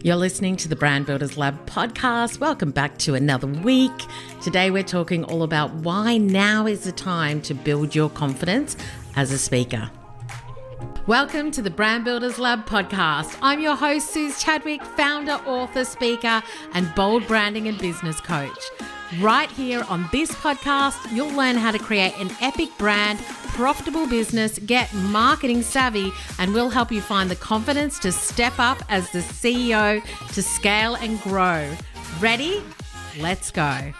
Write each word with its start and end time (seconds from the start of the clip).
You're 0.00 0.14
listening 0.14 0.56
to 0.58 0.68
the 0.68 0.76
Brand 0.76 1.06
Builders 1.06 1.36
Lab 1.36 1.66
podcast. 1.66 2.38
Welcome 2.38 2.70
back 2.70 2.98
to 2.98 3.16
another 3.16 3.48
week. 3.48 3.90
Today, 4.40 4.70
we're 4.70 4.84
talking 4.84 5.24
all 5.24 5.42
about 5.42 5.74
why 5.74 6.18
now 6.18 6.66
is 6.66 6.84
the 6.84 6.92
time 6.92 7.42
to 7.42 7.52
build 7.52 7.96
your 7.96 8.08
confidence 8.08 8.76
as 9.16 9.32
a 9.32 9.38
speaker. 9.38 9.90
Welcome 11.08 11.50
to 11.50 11.62
the 11.62 11.70
Brand 11.70 12.04
Builders 12.04 12.38
Lab 12.38 12.64
podcast. 12.64 13.36
I'm 13.42 13.58
your 13.58 13.74
host, 13.74 14.10
Suze 14.10 14.40
Chadwick, 14.40 14.84
founder, 14.84 15.40
author, 15.46 15.84
speaker, 15.84 16.44
and 16.74 16.94
bold 16.94 17.26
branding 17.26 17.66
and 17.66 17.76
business 17.76 18.20
coach. 18.20 18.70
Right 19.16 19.50
here 19.50 19.84
on 19.88 20.06
this 20.12 20.30
podcast, 20.32 21.10
you'll 21.16 21.32
learn 21.32 21.56
how 21.56 21.70
to 21.70 21.78
create 21.78 22.12
an 22.18 22.30
epic 22.42 22.68
brand, 22.76 23.18
profitable 23.54 24.06
business, 24.06 24.58
get 24.58 24.92
marketing 24.92 25.62
savvy, 25.62 26.12
and 26.38 26.52
we'll 26.52 26.68
help 26.68 26.92
you 26.92 27.00
find 27.00 27.30
the 27.30 27.36
confidence 27.36 27.98
to 28.00 28.12
step 28.12 28.52
up 28.58 28.82
as 28.90 29.10
the 29.10 29.20
CEO 29.20 30.04
to 30.34 30.42
scale 30.42 30.94
and 30.96 31.18
grow. 31.22 31.74
Ready? 32.20 32.62
Let's 33.18 33.50
go. 33.50 33.92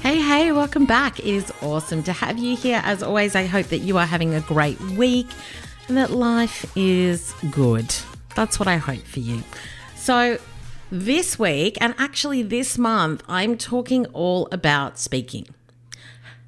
Hey, 0.00 0.20
hey, 0.20 0.52
welcome 0.52 0.86
back. 0.86 1.18
It 1.18 1.26
is 1.26 1.52
awesome 1.60 2.04
to 2.04 2.12
have 2.12 2.38
you 2.38 2.56
here. 2.56 2.80
As 2.84 3.02
always, 3.02 3.34
I 3.34 3.46
hope 3.46 3.66
that 3.66 3.78
you 3.78 3.98
are 3.98 4.06
having 4.06 4.32
a 4.32 4.40
great 4.42 4.80
week 4.80 5.26
and 5.88 5.96
that 5.96 6.12
life 6.12 6.70
is 6.76 7.34
good. 7.50 7.92
That's 8.36 8.60
what 8.60 8.68
I 8.68 8.76
hope 8.76 9.02
for 9.02 9.18
you. 9.18 9.42
So, 9.96 10.38
this 10.92 11.38
week, 11.38 11.78
and 11.80 11.94
actually 11.96 12.42
this 12.42 12.76
month, 12.76 13.22
I'm 13.26 13.56
talking 13.56 14.04
all 14.12 14.46
about 14.52 14.98
speaking. 14.98 15.48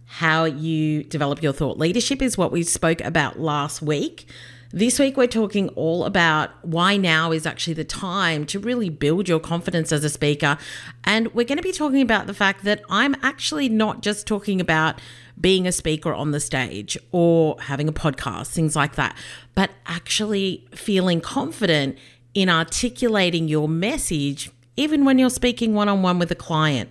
How 0.04 0.44
you 0.44 1.02
develop 1.02 1.42
your 1.42 1.54
thought 1.54 1.78
leadership 1.78 2.20
is 2.20 2.36
what 2.36 2.52
we 2.52 2.62
spoke 2.62 3.00
about 3.00 3.40
last 3.40 3.80
week. 3.80 4.26
This 4.70 4.98
week, 4.98 5.16
we're 5.16 5.28
talking 5.28 5.70
all 5.70 6.04
about 6.04 6.50
why 6.62 6.98
now 6.98 7.32
is 7.32 7.46
actually 7.46 7.72
the 7.72 7.84
time 7.84 8.44
to 8.46 8.58
really 8.58 8.90
build 8.90 9.30
your 9.30 9.40
confidence 9.40 9.92
as 9.92 10.04
a 10.04 10.10
speaker. 10.10 10.58
And 11.04 11.32
we're 11.32 11.46
going 11.46 11.56
to 11.56 11.62
be 11.62 11.72
talking 11.72 12.02
about 12.02 12.26
the 12.26 12.34
fact 12.34 12.64
that 12.64 12.82
I'm 12.90 13.16
actually 13.22 13.70
not 13.70 14.02
just 14.02 14.26
talking 14.26 14.60
about 14.60 15.00
being 15.40 15.66
a 15.66 15.72
speaker 15.72 16.12
on 16.12 16.32
the 16.32 16.40
stage 16.40 16.98
or 17.12 17.56
having 17.60 17.88
a 17.88 17.92
podcast, 17.92 18.48
things 18.48 18.76
like 18.76 18.96
that, 18.96 19.16
but 19.54 19.70
actually 19.86 20.66
feeling 20.74 21.22
confident 21.22 21.96
in 22.34 22.48
articulating 22.48 23.48
your 23.48 23.68
message, 23.68 24.50
even 24.76 25.04
when 25.04 25.18
you're 25.18 25.30
speaking 25.30 25.74
one 25.74 25.88
on 25.88 26.02
one 26.02 26.18
with 26.18 26.30
a 26.30 26.34
client. 26.34 26.90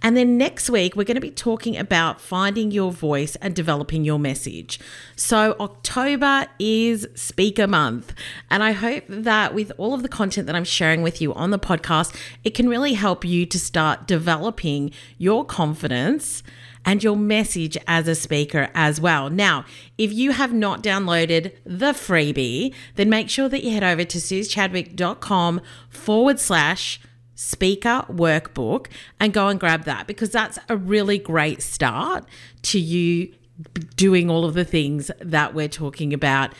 And 0.00 0.16
then 0.16 0.38
next 0.38 0.70
week, 0.70 0.94
we're 0.94 1.04
going 1.04 1.16
to 1.16 1.20
be 1.20 1.30
talking 1.30 1.76
about 1.76 2.20
finding 2.20 2.70
your 2.70 2.92
voice 2.92 3.36
and 3.36 3.54
developing 3.54 4.04
your 4.04 4.18
message. 4.18 4.78
So, 5.16 5.56
October 5.58 6.46
is 6.58 7.06
Speaker 7.14 7.66
Month. 7.66 8.14
And 8.50 8.62
I 8.62 8.72
hope 8.72 9.04
that 9.08 9.54
with 9.54 9.72
all 9.76 9.94
of 9.94 10.02
the 10.02 10.08
content 10.08 10.46
that 10.46 10.54
I'm 10.54 10.64
sharing 10.64 11.02
with 11.02 11.20
you 11.20 11.34
on 11.34 11.50
the 11.50 11.58
podcast, 11.58 12.14
it 12.44 12.50
can 12.54 12.68
really 12.68 12.94
help 12.94 13.24
you 13.24 13.44
to 13.46 13.58
start 13.58 14.06
developing 14.06 14.92
your 15.18 15.44
confidence 15.44 16.42
and 16.84 17.02
your 17.02 17.16
message 17.16 17.76
as 17.86 18.08
a 18.08 18.14
speaker 18.14 18.70
as 18.74 19.00
well. 19.00 19.28
Now, 19.28 19.64
if 19.98 20.12
you 20.12 20.30
have 20.32 20.52
not 20.52 20.82
downloaded 20.82 21.52
the 21.64 21.92
freebie, 21.92 22.72
then 22.94 23.10
make 23.10 23.28
sure 23.28 23.48
that 23.48 23.64
you 23.64 23.72
head 23.72 23.84
over 23.84 24.04
to 24.04 24.18
suzechadwick.com 24.18 25.60
forward 25.90 26.38
slash 26.40 27.00
speaker 27.38 28.04
workbook 28.10 28.88
and 29.20 29.32
go 29.32 29.46
and 29.46 29.60
grab 29.60 29.84
that 29.84 30.08
because 30.08 30.30
that's 30.30 30.58
a 30.68 30.76
really 30.76 31.18
great 31.18 31.62
start 31.62 32.24
to 32.62 32.80
you 32.80 33.32
doing 33.94 34.28
all 34.28 34.44
of 34.44 34.54
the 34.54 34.64
things 34.64 35.08
that 35.20 35.54
we're 35.54 35.68
talking 35.68 36.12
about 36.12 36.52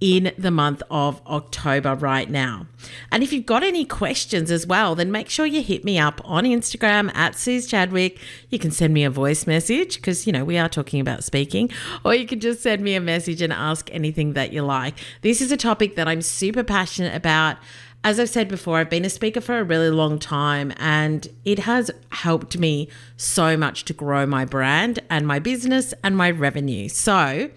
in 0.00 0.32
the 0.38 0.52
month 0.52 0.82
of 0.88 1.20
October 1.26 1.96
right 1.96 2.30
now. 2.30 2.66
And 3.10 3.24
if 3.24 3.32
you've 3.32 3.44
got 3.44 3.64
any 3.64 3.84
questions 3.84 4.52
as 4.52 4.68
well, 4.68 4.94
then 4.94 5.10
make 5.10 5.28
sure 5.28 5.44
you 5.44 5.62
hit 5.62 5.84
me 5.84 5.98
up 5.98 6.20
on 6.24 6.44
Instagram 6.44 7.14
at 7.14 7.34
Suze 7.34 7.66
Chadwick. 7.66 8.18
You 8.50 8.58
can 8.60 8.70
send 8.70 8.94
me 8.94 9.02
a 9.02 9.10
voice 9.10 9.48
message 9.48 9.96
because, 9.96 10.28
you 10.28 10.32
know, 10.32 10.44
we 10.44 10.56
are 10.56 10.68
talking 10.68 11.00
about 11.00 11.24
speaking, 11.24 11.70
or 12.04 12.14
you 12.14 12.26
can 12.26 12.38
just 12.38 12.62
send 12.62 12.82
me 12.82 12.94
a 12.94 13.00
message 13.00 13.42
and 13.42 13.52
ask 13.52 13.90
anything 13.92 14.32
that 14.34 14.52
you 14.52 14.62
like. 14.62 14.94
This 15.22 15.42
is 15.42 15.50
a 15.50 15.56
topic 15.56 15.96
that 15.96 16.06
I'm 16.06 16.22
super 16.22 16.62
passionate 16.62 17.16
about. 17.16 17.58
As 18.02 18.18
I've 18.18 18.30
said 18.30 18.48
before, 18.48 18.78
I've 18.78 18.88
been 18.88 19.04
a 19.04 19.10
speaker 19.10 19.42
for 19.42 19.58
a 19.58 19.64
really 19.64 19.90
long 19.90 20.18
time 20.18 20.72
and 20.78 21.28
it 21.44 21.60
has 21.60 21.90
helped 22.10 22.56
me 22.56 22.88
so 23.18 23.58
much 23.58 23.84
to 23.86 23.92
grow 23.92 24.24
my 24.24 24.46
brand 24.46 25.00
and 25.10 25.26
my 25.26 25.38
business 25.38 25.92
and 26.02 26.16
my 26.16 26.30
revenue. 26.30 26.88
So, 26.88 27.50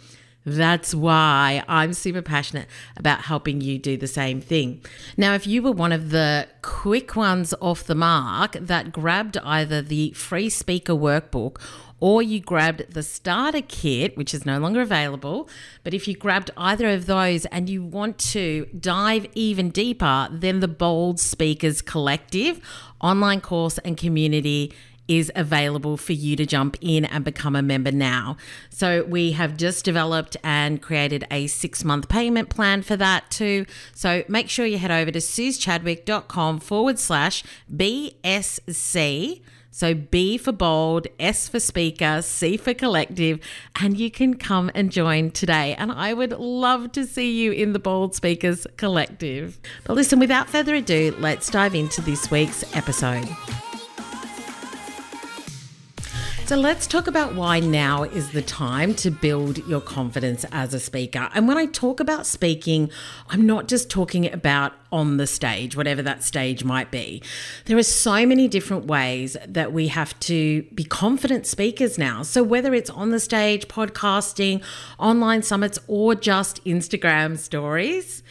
that's 0.46 0.94
why 0.94 1.64
I'm 1.70 1.94
super 1.94 2.22
passionate 2.22 2.68
about 2.98 3.22
helping 3.22 3.62
you 3.62 3.80
do 3.80 3.96
the 3.96 4.08
same 4.08 4.42
thing. 4.42 4.81
Now, 5.16 5.36
if 5.36 5.48
you 5.48 5.62
were 5.62 5.72
one 5.72 5.94
of 5.94 6.09
the 6.09 6.50
quick 6.62 7.16
ones 7.16 7.54
off 7.62 7.86
the 7.86 7.96
mark 7.96 8.54
that 8.54 8.92
grabbed 8.92 9.38
either 9.38 9.81
the 9.81 10.12
free 10.12 10.50
speaker 10.50 10.94
workbook 10.94 11.62
or 12.03 12.22
you 12.22 12.38
grabbed 12.38 12.94
the 12.94 13.02
starter 13.02 13.62
kit, 13.62 14.18
which 14.18 14.34
is 14.34 14.46
no 14.46 14.59
longer 14.59 14.81
available. 14.81 15.47
But 15.86 15.94
if 15.94 16.06
you 16.06 16.18
grabbed 16.18 16.52
either 16.58 16.90
of 16.90 17.06
those 17.06 17.46
and 17.46 17.69
you 17.69 17.81
want 17.81 18.18
to 18.34 18.68
dive 18.78 19.25
even 19.36 19.69
deeper, 19.69 20.28
then 20.30 20.59
the 20.59 20.68
Bold 20.68 21.18
Speakers 21.22 21.81
Collective 21.81 22.59
online 23.00 23.40
course 23.40 23.78
and 23.86 23.96
community 23.96 24.74
is 25.08 25.31
available 25.34 25.96
for 25.96 26.12
you 26.12 26.36
to 26.36 26.46
jump 26.46 26.75
in 26.81 27.06
and 27.06 27.24
become 27.24 27.56
a 27.56 27.62
member 27.62 27.92
now. 27.94 28.36
So 28.69 29.06
we 29.06 29.31
have 29.31 29.56
just 29.56 29.86
developed 29.86 30.36
and 30.44 30.81
created 30.81 31.25
a 31.31 31.47
six 31.47 31.86
month 31.86 32.09
payment 32.09 32.50
plan 32.50 32.81
for 32.81 32.97
that 32.97 33.31
too. 33.31 33.66
So 33.96 34.25
make 34.28 34.50
sure 34.50 34.66
you 34.66 34.78
head 34.78 34.92
over 34.92 35.09
to 35.12 35.19
suzechadwick.com 35.19 36.59
forward 36.59 37.00
slash 37.00 37.46
BSC. 37.74 39.42
So 39.73 39.95
B 39.95 40.38
for 40.38 40.51
bold, 40.51 41.07
S 41.19 41.50
for 41.50 41.59
speaker, 41.59 42.22
C 42.22 42.57
for 42.57 42.75
collective, 42.75 43.39
and 43.81 43.97
you 43.97 44.11
can 44.11 44.35
come 44.35 44.69
and 44.75 44.91
join 44.91 45.31
today. 45.31 45.73
And 45.73 45.91
I 45.91 46.13
would 46.13 46.31
love 46.34 46.91
to 46.91 47.07
see 47.07 47.41
you 47.41 47.51
in 47.51 47.73
the 47.73 47.79
Bold 47.79 48.13
Speakers 48.13 48.67
Collective. 48.78 49.59
But 49.83 49.95
listen, 49.95 50.19
without 50.19 50.47
further 50.47 50.75
ado, 50.75 51.16
let's 51.17 51.50
dive 51.50 51.73
into 51.73 52.01
this 52.01 52.29
week's 52.29 52.63
episode. 52.75 53.28
So 56.46 56.58
let's 56.58 56.88
talk 56.88 57.08
about 57.08 57.36
why 57.36 57.62
now 57.62 58.04
is 58.04 58.31
the 58.31 58.42
time 58.42 58.94
to 58.96 59.09
build 59.09 59.66
your 59.66 59.80
confidence 59.80 60.46
as 60.52 60.74
a 60.74 60.80
speaker. 60.80 61.30
And 61.34 61.48
when 61.48 61.58
I 61.58 61.68
talk 61.68 62.02
about 62.02 62.26
speaking, 62.26 62.92
I'm 63.30 63.46
not 63.48 63.70
just 63.70 63.90
talking 63.90 64.31
about 64.31 64.74
on 64.92 65.16
the 65.16 65.26
stage, 65.26 65.78
whatever 65.78 66.02
that 66.02 66.22
stage 66.22 66.66
might 66.66 66.92
be. 66.92 67.24
There 67.66 67.78
are 67.78 67.81
so 67.81 68.26
many 68.26 68.50
different 68.50 68.86
ways 68.86 69.38
that 69.48 69.72
we 69.72 69.88
have 69.88 70.20
to 70.22 70.64
be 70.76 70.84
confident 70.84 71.48
speakers 71.48 71.98
now. 71.98 72.24
So 72.24 72.44
whether 72.44 72.74
it's 72.74 72.90
on 72.90 73.12
the 73.12 73.22
stage, 73.22 73.70
podcasting, 73.70 74.62
online 75.00 75.44
summits, 75.44 75.80
or 75.88 76.14
just 76.14 76.64
Instagram 76.66 77.38
stories, 77.38 78.22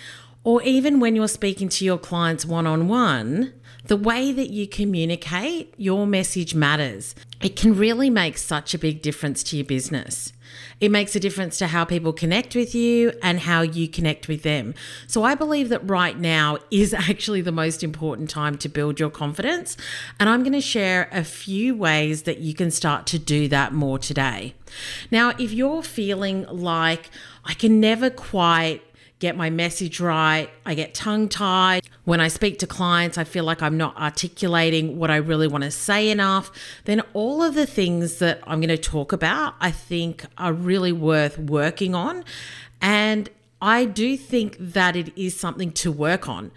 or 0.45 0.63
even 0.63 1.01
when 1.01 1.17
you're 1.17 1.29
speaking 1.29 1.71
to 1.71 1.85
your 1.85 1.99
clients 1.99 2.45
one 2.45 2.67
on 2.67 2.89
one, 2.89 3.55
the 3.85 3.97
way 3.97 4.33
that 4.33 4.51
you 4.51 4.67
communicate 4.67 5.75
your 5.77 6.07
message 6.07 6.55
matters. 6.55 7.15
It 7.41 7.57
can 7.57 7.77
really 7.77 8.11
make 8.11 8.39
such 8.39 8.75
a 8.75 8.79
big 8.79 9.03
difference 9.03 9.43
to 9.45 9.57
your 9.57 9.67
business. 9.67 10.33
It 10.81 10.91
makes 10.91 11.17
a 11.17 11.21
difference 11.21 11.59
to 11.59 11.69
how 11.69 11.85
people 11.85 12.13
connect 12.13 12.55
with 12.55 12.75
you 12.75 13.13
and 13.23 13.41
how 13.41 13.63
you 13.63 13.89
connect 13.89 14.29
with 14.29 14.43
them. 14.43 14.75
So, 15.07 15.23
I 15.25 15.35
believe 15.35 15.69
that 15.71 15.89
right 15.89 16.19
now 16.19 16.59
is 16.71 16.93
actually 17.11 17.41
the 17.41 17.53
most 17.53 17.83
important 17.83 18.31
time 18.31 18.59
to 18.59 18.69
build 18.69 19.01
your 19.01 19.11
confidence. 19.11 19.77
And 20.21 20.29
I'm 20.29 20.43
going 20.43 20.53
to 20.53 20.61
share 20.61 21.09
a 21.11 21.25
few 21.25 21.75
ways 21.75 22.23
that 22.23 22.39
you 22.39 22.55
can 22.55 22.71
start 22.71 23.07
to 23.09 23.19
do 23.19 23.49
that 23.49 23.73
more 23.73 23.99
today. 23.99 24.55
Now, 25.11 25.31
if 25.39 25.53
you're 25.53 25.83
feeling 25.83 26.47
like 26.49 27.11
I 27.45 27.55
can 27.55 27.81
never 27.81 28.11
quite 28.11 28.83
get 29.23 29.37
my 29.37 29.49
message 29.49 30.01
right. 30.01 30.51
I 30.67 30.75
get 30.75 30.95
tongue 30.95 31.29
tied. 31.29 31.89
When 32.05 32.21
I 32.21 32.29
speak 32.29 32.59
to 32.59 32.67
clients, 32.67 33.17
I 33.17 33.25
feel 33.25 33.45
like 33.45 33.63
I'm 33.63 33.77
not 33.77 33.97
articulating 33.97 34.99
what 34.99 35.11
I 35.11 35.17
really 35.17 35.47
want 35.47 35.63
to 35.63 35.71
say 35.71 36.11
enough. 36.11 36.51
Then 36.85 37.03
all 37.13 37.43
of 37.43 37.55
the 37.55 37.67
things 37.67 38.19
that 38.19 38.41
I'm 38.45 38.61
going 38.61 38.69
to 38.71 38.77
talk 38.77 39.13
about, 39.13 39.55
I 39.61 39.71
think 39.71 40.27
are 40.37 40.53
really 40.53 40.91
worth 40.91 41.39
working 41.39 41.95
on. 41.95 42.25
And 42.81 43.31
I 43.61 43.85
do 43.85 44.17
think 44.17 44.57
that 44.59 44.97
it 44.97 45.17
is 45.17 45.39
something 45.39 45.71
to 45.75 45.93
work 45.93 46.29
on. 46.29 46.51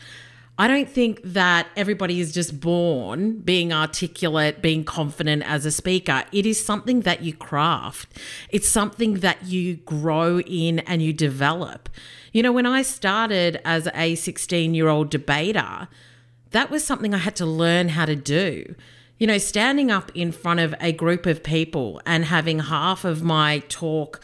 I 0.58 0.68
don't 0.68 0.90
think 0.90 1.22
that 1.24 1.68
everybody 1.76 2.22
is 2.22 2.34
just 2.34 2.60
born 2.60 3.40
being 3.40 3.74
articulate, 3.74 4.62
being 4.62 4.86
confident 4.86 5.44
as 5.44 5.66
a 5.66 5.72
speaker. 5.72 6.24
It 6.32 6.46
is 6.46 6.64
something 6.64 7.02
that 7.02 7.22
you 7.22 7.34
craft, 7.34 8.10
it's 8.50 8.68
something 8.68 9.16
that 9.16 9.44
you 9.46 9.76
grow 9.76 10.40
in 10.40 10.80
and 10.80 11.02
you 11.02 11.14
develop. 11.14 11.90
You 12.36 12.44
know, 12.44 12.52
when 12.52 12.66
I 12.66 12.82
started 12.82 13.62
as 13.64 13.88
a 13.96 14.16
16 14.16 14.74
year 14.74 14.90
old 14.90 15.10
debater, 15.10 15.88
that 16.52 16.70
was 16.70 16.84
something 16.84 17.14
I 17.14 17.20
had 17.20 17.38
to 17.38 17.46
learn 17.46 17.88
how 17.88 18.06
to 18.06 18.16
do. 18.18 18.76
You 19.18 19.26
know, 19.26 19.38
standing 19.38 19.90
up 19.90 20.12
in 20.14 20.34
front 20.34 20.60
of 20.60 20.76
a 20.82 20.92
group 20.92 21.26
of 21.26 21.44
people 21.44 22.02
and 22.06 22.26
having 22.26 22.60
half 22.60 23.06
of 23.06 23.24
my 23.24 23.60
talk 23.70 24.22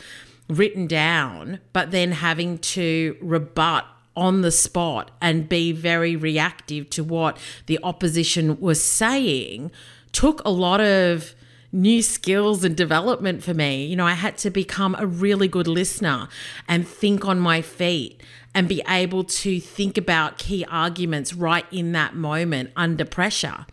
written 0.49 0.87
down, 0.87 1.61
but 1.71 1.91
then 1.91 2.11
having 2.11 2.57
to 2.57 3.15
rebut 3.21 3.85
on 4.17 4.41
the 4.41 4.51
spot 4.51 5.11
and 5.21 5.47
be 5.47 5.71
very 5.71 6.17
reactive 6.17 6.89
to 6.89 7.05
what 7.05 7.37
the 7.67 7.79
opposition 7.81 8.59
was 8.59 8.83
saying 8.83 9.71
took 10.11 10.43
a 10.43 10.51
lot 10.51 10.81
of 10.81 11.33
new 11.71 12.01
skills 12.01 12.63
and 12.63 12.75
development 12.75 13.43
for 13.43 13.53
me. 13.53 13.85
You 13.85 13.95
know, 13.95 14.05
I 14.05 14.13
had 14.13 14.37
to 14.39 14.49
become 14.49 14.95
a 14.99 15.05
really 15.05 15.47
good 15.47 15.67
listener 15.67 16.27
and 16.67 16.87
think 16.87 17.25
on 17.25 17.39
my 17.39 17.61
feet 17.61 18.21
and 18.53 18.67
be 18.67 18.83
able 18.87 19.23
to 19.23 19.59
think 19.59 19.97
about 19.97 20.37
key 20.37 20.65
arguments 20.69 21.33
right 21.33 21.65
in 21.71 21.93
that 21.93 22.15
moment 22.15 22.71
under 22.75 23.05
pressure. 23.05 23.65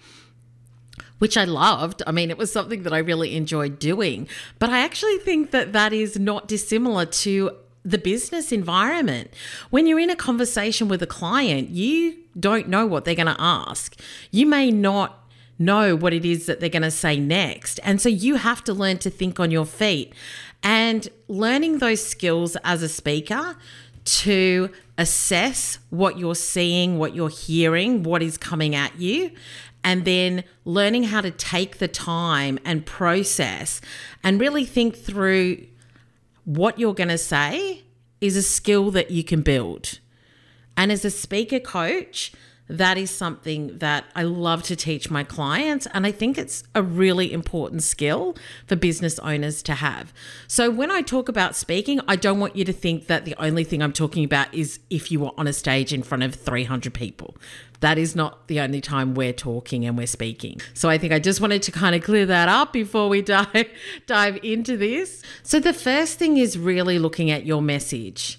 Which 1.18 1.36
I 1.36 1.44
loved. 1.44 2.02
I 2.06 2.12
mean, 2.12 2.30
it 2.30 2.38
was 2.38 2.52
something 2.52 2.84
that 2.84 2.92
I 2.92 2.98
really 2.98 3.34
enjoyed 3.34 3.80
doing. 3.80 4.28
But 4.60 4.70
I 4.70 4.78
actually 4.78 5.18
think 5.18 5.50
that 5.50 5.72
that 5.72 5.92
is 5.92 6.16
not 6.16 6.46
dissimilar 6.46 7.06
to 7.06 7.50
the 7.84 7.98
business 7.98 8.52
environment. 8.52 9.32
When 9.70 9.88
you're 9.88 9.98
in 9.98 10.10
a 10.10 10.16
conversation 10.16 10.86
with 10.86 11.02
a 11.02 11.06
client, 11.06 11.70
you 11.70 12.18
don't 12.38 12.68
know 12.68 12.86
what 12.86 13.04
they're 13.04 13.16
going 13.16 13.26
to 13.26 13.36
ask. 13.40 13.98
You 14.30 14.46
may 14.46 14.70
not 14.70 15.27
know 15.58 15.96
what 15.96 16.12
it 16.12 16.25
is 16.25 16.46
that 16.46 16.60
they're 16.60 16.69
going 16.69 16.82
to 16.82 16.90
say 16.90 17.19
next. 17.19 17.81
And 17.82 18.00
so 18.00 18.08
you 18.08 18.37
have 18.37 18.62
to 18.64 18.72
learn 18.72 18.99
to 18.99 19.10
think 19.10 19.40
on 19.40 19.50
your 19.50 19.66
feet. 19.66 20.12
And 20.62 21.08
learning 21.28 21.78
those 21.78 22.05
skills 22.05 22.56
as 22.64 22.82
a 22.82 22.88
speaker 22.88 23.56
to 24.05 24.70
assess 24.96 25.78
what 25.90 26.19
you're 26.19 26.34
seeing, 26.34 26.99
what 26.99 27.14
you're 27.14 27.28
hearing, 27.28 28.02
what 28.02 28.22
is 28.22 28.37
coming 28.37 28.75
at 28.75 28.99
you, 28.99 29.31
and 29.84 30.05
then 30.05 30.44
learning 30.64 31.05
how 31.05 31.20
to 31.20 31.31
take 31.31 31.78
the 31.78 31.88
time 31.88 32.58
and 32.64 32.84
process 32.84 33.81
and 34.25 34.40
really 34.40 34.64
think 34.64 34.96
through 34.96 35.64
what 36.44 36.78
you're 36.78 36.94
going 36.94 37.08
to 37.08 37.19
say 37.19 37.82
is 38.20 38.37
a 38.37 38.43
skill 38.43 38.90
that 38.90 39.11
you 39.11 39.22
can 39.22 39.43
build. 39.43 39.99
And 40.76 40.90
as 40.90 41.04
a 41.04 41.11
speaker 41.11 41.61
coach, 41.61 42.32
that 42.68 42.98
is 42.98 43.10
something 43.10 43.78
that 43.78 44.04
I 44.14 44.22
love 44.24 44.62
to 44.64 44.76
teach 44.76 45.10
my 45.10 45.24
clients. 45.24 45.86
And 45.92 46.06
I 46.06 46.12
think 46.12 46.36
it's 46.36 46.64
a 46.74 46.82
really 46.82 47.32
important 47.32 47.82
skill 47.82 48.36
for 48.66 48.76
business 48.76 49.18
owners 49.20 49.62
to 49.64 49.74
have. 49.74 50.12
So, 50.46 50.70
when 50.70 50.90
I 50.90 51.02
talk 51.02 51.28
about 51.28 51.56
speaking, 51.56 52.00
I 52.06 52.16
don't 52.16 52.40
want 52.40 52.56
you 52.56 52.64
to 52.64 52.72
think 52.72 53.06
that 53.06 53.24
the 53.24 53.34
only 53.38 53.64
thing 53.64 53.82
I'm 53.82 53.92
talking 53.92 54.24
about 54.24 54.52
is 54.54 54.80
if 54.90 55.10
you 55.10 55.20
were 55.20 55.32
on 55.36 55.46
a 55.46 55.52
stage 55.52 55.92
in 55.92 56.02
front 56.02 56.22
of 56.22 56.34
300 56.34 56.92
people. 56.92 57.36
That 57.80 57.96
is 57.96 58.16
not 58.16 58.48
the 58.48 58.60
only 58.60 58.80
time 58.80 59.14
we're 59.14 59.32
talking 59.32 59.84
and 59.84 59.96
we're 59.96 60.08
speaking. 60.08 60.60
So 60.74 60.88
I 60.88 60.98
think 60.98 61.12
I 61.12 61.20
just 61.20 61.40
wanted 61.40 61.62
to 61.62 61.72
kind 61.72 61.94
of 61.94 62.02
clear 62.02 62.26
that 62.26 62.48
up 62.48 62.72
before 62.72 63.08
we 63.08 63.22
dive 63.28 63.68
dive 64.06 64.38
into 64.42 64.76
this. 64.76 65.22
So 65.42 65.60
the 65.60 65.72
first 65.72 66.18
thing 66.18 66.36
is 66.38 66.58
really 66.58 66.98
looking 66.98 67.30
at 67.30 67.46
your 67.46 67.62
message. 67.62 68.38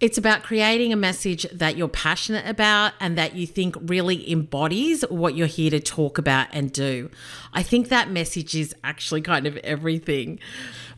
It's 0.00 0.18
about 0.18 0.42
creating 0.42 0.92
a 0.92 0.96
message 0.96 1.46
that 1.52 1.76
you're 1.76 1.86
passionate 1.86 2.46
about 2.48 2.94
and 2.98 3.16
that 3.16 3.36
you 3.36 3.46
think 3.46 3.76
really 3.80 4.28
embodies 4.30 5.02
what 5.08 5.36
you're 5.36 5.46
here 5.46 5.70
to 5.70 5.78
talk 5.78 6.18
about 6.18 6.48
and 6.52 6.72
do. 6.72 7.10
I 7.52 7.62
think 7.62 7.88
that 7.88 8.10
message 8.10 8.56
is 8.56 8.74
actually 8.82 9.20
kind 9.20 9.46
of 9.46 9.56
everything. 9.58 10.40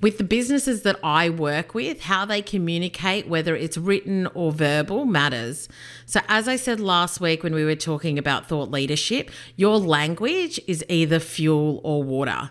With 0.00 0.16
the 0.16 0.25
businesses 0.25 0.81
that 0.82 0.98
I 1.04 1.28
work 1.28 1.75
with, 1.75 2.02
how 2.02 2.25
they 2.25 2.40
communicate, 2.40 3.28
whether 3.28 3.54
it's 3.54 3.76
written 3.76 4.28
or 4.28 4.50
verbal, 4.50 5.04
matters. 5.04 5.69
So, 6.06 6.20
as 6.26 6.49
I 6.49 6.56
said 6.56 6.81
last 6.81 7.20
week 7.20 7.42
when 7.42 7.54
we 7.54 7.64
were 7.64 7.76
talking 7.76 8.19
about 8.19 8.46
thought 8.46 8.70
leadership, 8.70 9.31
your 9.56 9.76
language 9.76 10.58
is 10.66 10.82
either 10.88 11.19
fuel 11.19 11.82
or 11.84 12.02
water. 12.02 12.50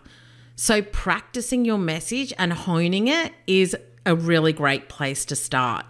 So, 0.55 0.83
practicing 0.83 1.65
your 1.65 1.79
message 1.79 2.33
and 2.37 2.53
honing 2.53 3.07
it 3.07 3.33
is 3.47 3.75
a 4.05 4.15
really 4.15 4.53
great 4.53 4.89
place 4.89 5.25
to 5.25 5.35
start. 5.35 5.85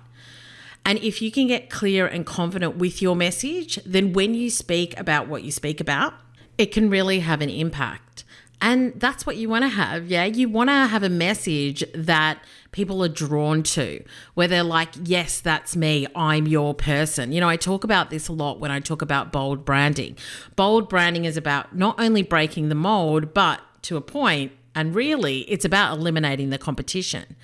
And 0.86 1.00
if 1.00 1.22
you 1.22 1.32
can 1.32 1.48
get 1.48 1.70
clear 1.70 2.06
and 2.06 2.26
confident 2.26 2.78
with 2.78 3.02
your 3.02 3.16
message, 3.16 3.80
then 3.86 4.14
when 4.14 4.36
you 4.36 4.52
speak 4.52 4.98
about 5.00 5.28
what 5.28 5.44
you 5.44 5.52
speak 5.52 5.82
about, 5.82 6.14
it 6.58 6.68
can 6.68 6.90
really 6.90 7.20
have 7.20 7.42
an 7.42 7.50
impact. 7.50 8.24
And 8.62 8.94
that's 9.00 9.26
what 9.26 9.36
you 9.36 9.50
want 9.50 9.64
to 9.64 9.70
have. 9.70 10.08
Yeah. 10.08 10.26
You 10.26 10.48
want 10.48 10.70
to 10.70 10.74
have 10.74 11.04
a 11.04 11.10
message 11.10 11.84
that 11.94 12.40
people 12.72 13.04
are 13.04 13.10
drawn 13.10 13.64
to, 13.64 14.04
where 14.34 14.48
they're 14.48 14.64
like, 14.64 14.90
yes, 15.04 15.42
that's 15.42 15.76
me. 15.76 16.08
I'm 16.16 16.48
your 16.48 16.74
person. 16.74 17.32
You 17.32 17.42
know, 17.42 17.50
I 17.50 17.58
talk 17.58 17.84
about 17.84 18.10
this 18.10 18.28
a 18.28 18.34
lot 18.34 18.60
when 18.60 18.72
I 18.72 18.80
talk 18.80 19.02
about 19.02 19.32
bold 19.32 19.66
branding. 19.66 20.18
Bold 20.56 20.88
branding 20.88 21.26
is 21.26 21.36
about 21.36 21.76
not 21.76 22.00
only 22.00 22.22
breaking 22.22 22.70
the 22.70 22.76
mold, 22.76 23.34
but 23.34 23.62
to 23.84 23.98
a 23.98 24.02
point, 24.02 24.52
and 24.74 24.94
really, 24.94 25.40
it's 25.42 25.66
about 25.66 25.98
eliminating 25.98 26.50
the 26.50 26.58
competition. 26.58 27.36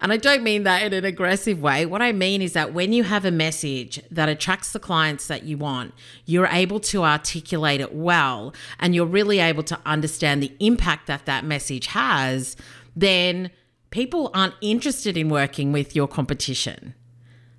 And 0.00 0.12
I 0.12 0.16
don't 0.16 0.42
mean 0.42 0.64
that 0.64 0.82
in 0.82 0.92
an 0.92 1.04
aggressive 1.04 1.62
way. 1.62 1.86
What 1.86 2.02
I 2.02 2.12
mean 2.12 2.42
is 2.42 2.52
that 2.52 2.74
when 2.74 2.92
you 2.92 3.04
have 3.04 3.24
a 3.24 3.30
message 3.30 4.02
that 4.10 4.28
attracts 4.28 4.72
the 4.72 4.80
clients 4.80 5.28
that 5.28 5.44
you 5.44 5.56
want, 5.56 5.94
you're 6.26 6.48
able 6.48 6.80
to 6.80 7.04
articulate 7.04 7.80
it 7.80 7.94
well 7.94 8.52
and 8.78 8.94
you're 8.94 9.06
really 9.06 9.38
able 9.38 9.62
to 9.62 9.78
understand 9.86 10.42
the 10.42 10.52
impact 10.60 11.06
that 11.06 11.26
that 11.26 11.44
message 11.44 11.86
has, 11.88 12.56
then 12.94 13.50
people 13.90 14.30
aren't 14.34 14.54
interested 14.60 15.16
in 15.16 15.28
working 15.28 15.72
with 15.72 15.94
your 15.94 16.08
competition. 16.08 16.94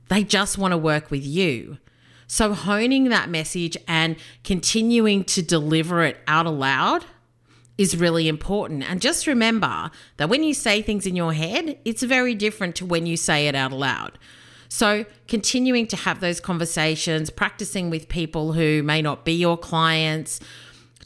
They 0.10 0.24
just 0.24 0.58
want 0.58 0.74
to 0.74 0.78
work 0.78 1.10
with 1.10 1.26
you. 1.26 1.78
So, 2.28 2.54
honing 2.54 3.10
that 3.10 3.30
message 3.30 3.78
and 3.88 4.16
continuing 4.44 5.24
to 5.26 5.42
deliver 5.42 6.04
it 6.04 6.18
out 6.28 6.46
aloud 6.46 7.06
is 7.78 7.98
really 7.98 8.28
important. 8.28 8.90
And 8.90 9.02
just 9.02 9.28
remember 9.28 9.92
that 10.18 10.30
when 10.30 10.44
you 10.44 10.54
say 10.54 10.82
things 10.82 11.06
in 11.06 11.16
your 11.16 11.34
head, 11.34 11.78
it's 11.86 12.04
very 12.04 12.36
different 12.36 12.76
to 12.78 12.86
when 12.86 13.06
you 13.06 13.18
say 13.18 13.48
it 13.48 13.56
out 13.56 13.72
loud. 13.72 14.18
So, 14.68 15.06
continuing 15.28 15.88
to 15.88 15.96
have 15.96 16.20
those 16.20 16.40
conversations, 16.40 17.30
practicing 17.30 17.90
with 17.90 18.10
people 18.10 18.54
who 18.54 18.82
may 18.82 19.02
not 19.02 19.24
be 19.24 19.34
your 19.34 19.58
clients, 19.58 20.40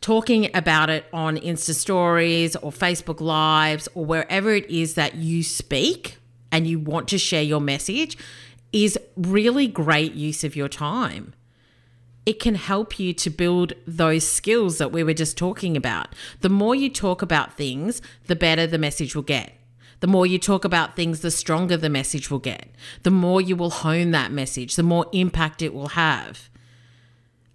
talking 0.02 0.50
about 0.56 0.90
it 0.90 1.06
on 1.12 1.38
Insta 1.38 1.76
stories 1.76 2.56
or 2.58 2.72
Facebook 2.72 3.20
Lives 3.20 3.90
or 3.94 4.06
wherever 4.06 4.54
it 4.54 4.70
is 4.70 4.94
that 4.94 5.16
you 5.16 5.44
speak 5.44 6.18
and 6.52 6.68
you 6.68 6.80
want 6.80 7.08
to 7.10 7.18
share 7.18 7.44
your 7.44 7.60
message 7.60 8.18
is 8.72 8.98
really 9.18 9.68
great 9.68 10.14
use 10.14 10.44
of 10.44 10.56
your 10.56 10.70
time 10.70 11.34
it 12.30 12.40
can 12.40 12.54
help 12.54 13.00
you 13.00 13.12
to 13.12 13.28
build 13.32 13.74
those 13.88 14.26
skills 14.26 14.78
that 14.78 14.92
we 14.92 15.02
were 15.02 15.16
just 15.16 15.36
talking 15.36 15.76
about. 15.76 16.10
The 16.42 16.50
more 16.50 16.76
you 16.76 16.88
talk 16.88 17.24
about 17.24 17.58
things, 17.58 18.04
the 18.28 18.36
better 18.36 18.68
the 18.68 18.78
message 18.78 19.16
will 19.16 19.24
get. 19.24 19.54
The 20.02 20.06
more 20.06 20.28
you 20.28 20.38
talk 20.38 20.64
about 20.64 20.96
things, 20.96 21.22
the 21.22 21.32
stronger 21.32 21.76
the 21.76 21.90
message 21.90 22.30
will 22.30 22.38
get. 22.38 22.70
The 23.02 23.10
more 23.10 23.42
you 23.42 23.56
will 23.56 23.72
hone 23.72 24.12
that 24.12 24.32
message, 24.32 24.76
the 24.76 24.84
more 24.84 25.08
impact 25.12 25.64
it 25.64 25.74
will 25.74 25.90
have. 25.90 26.52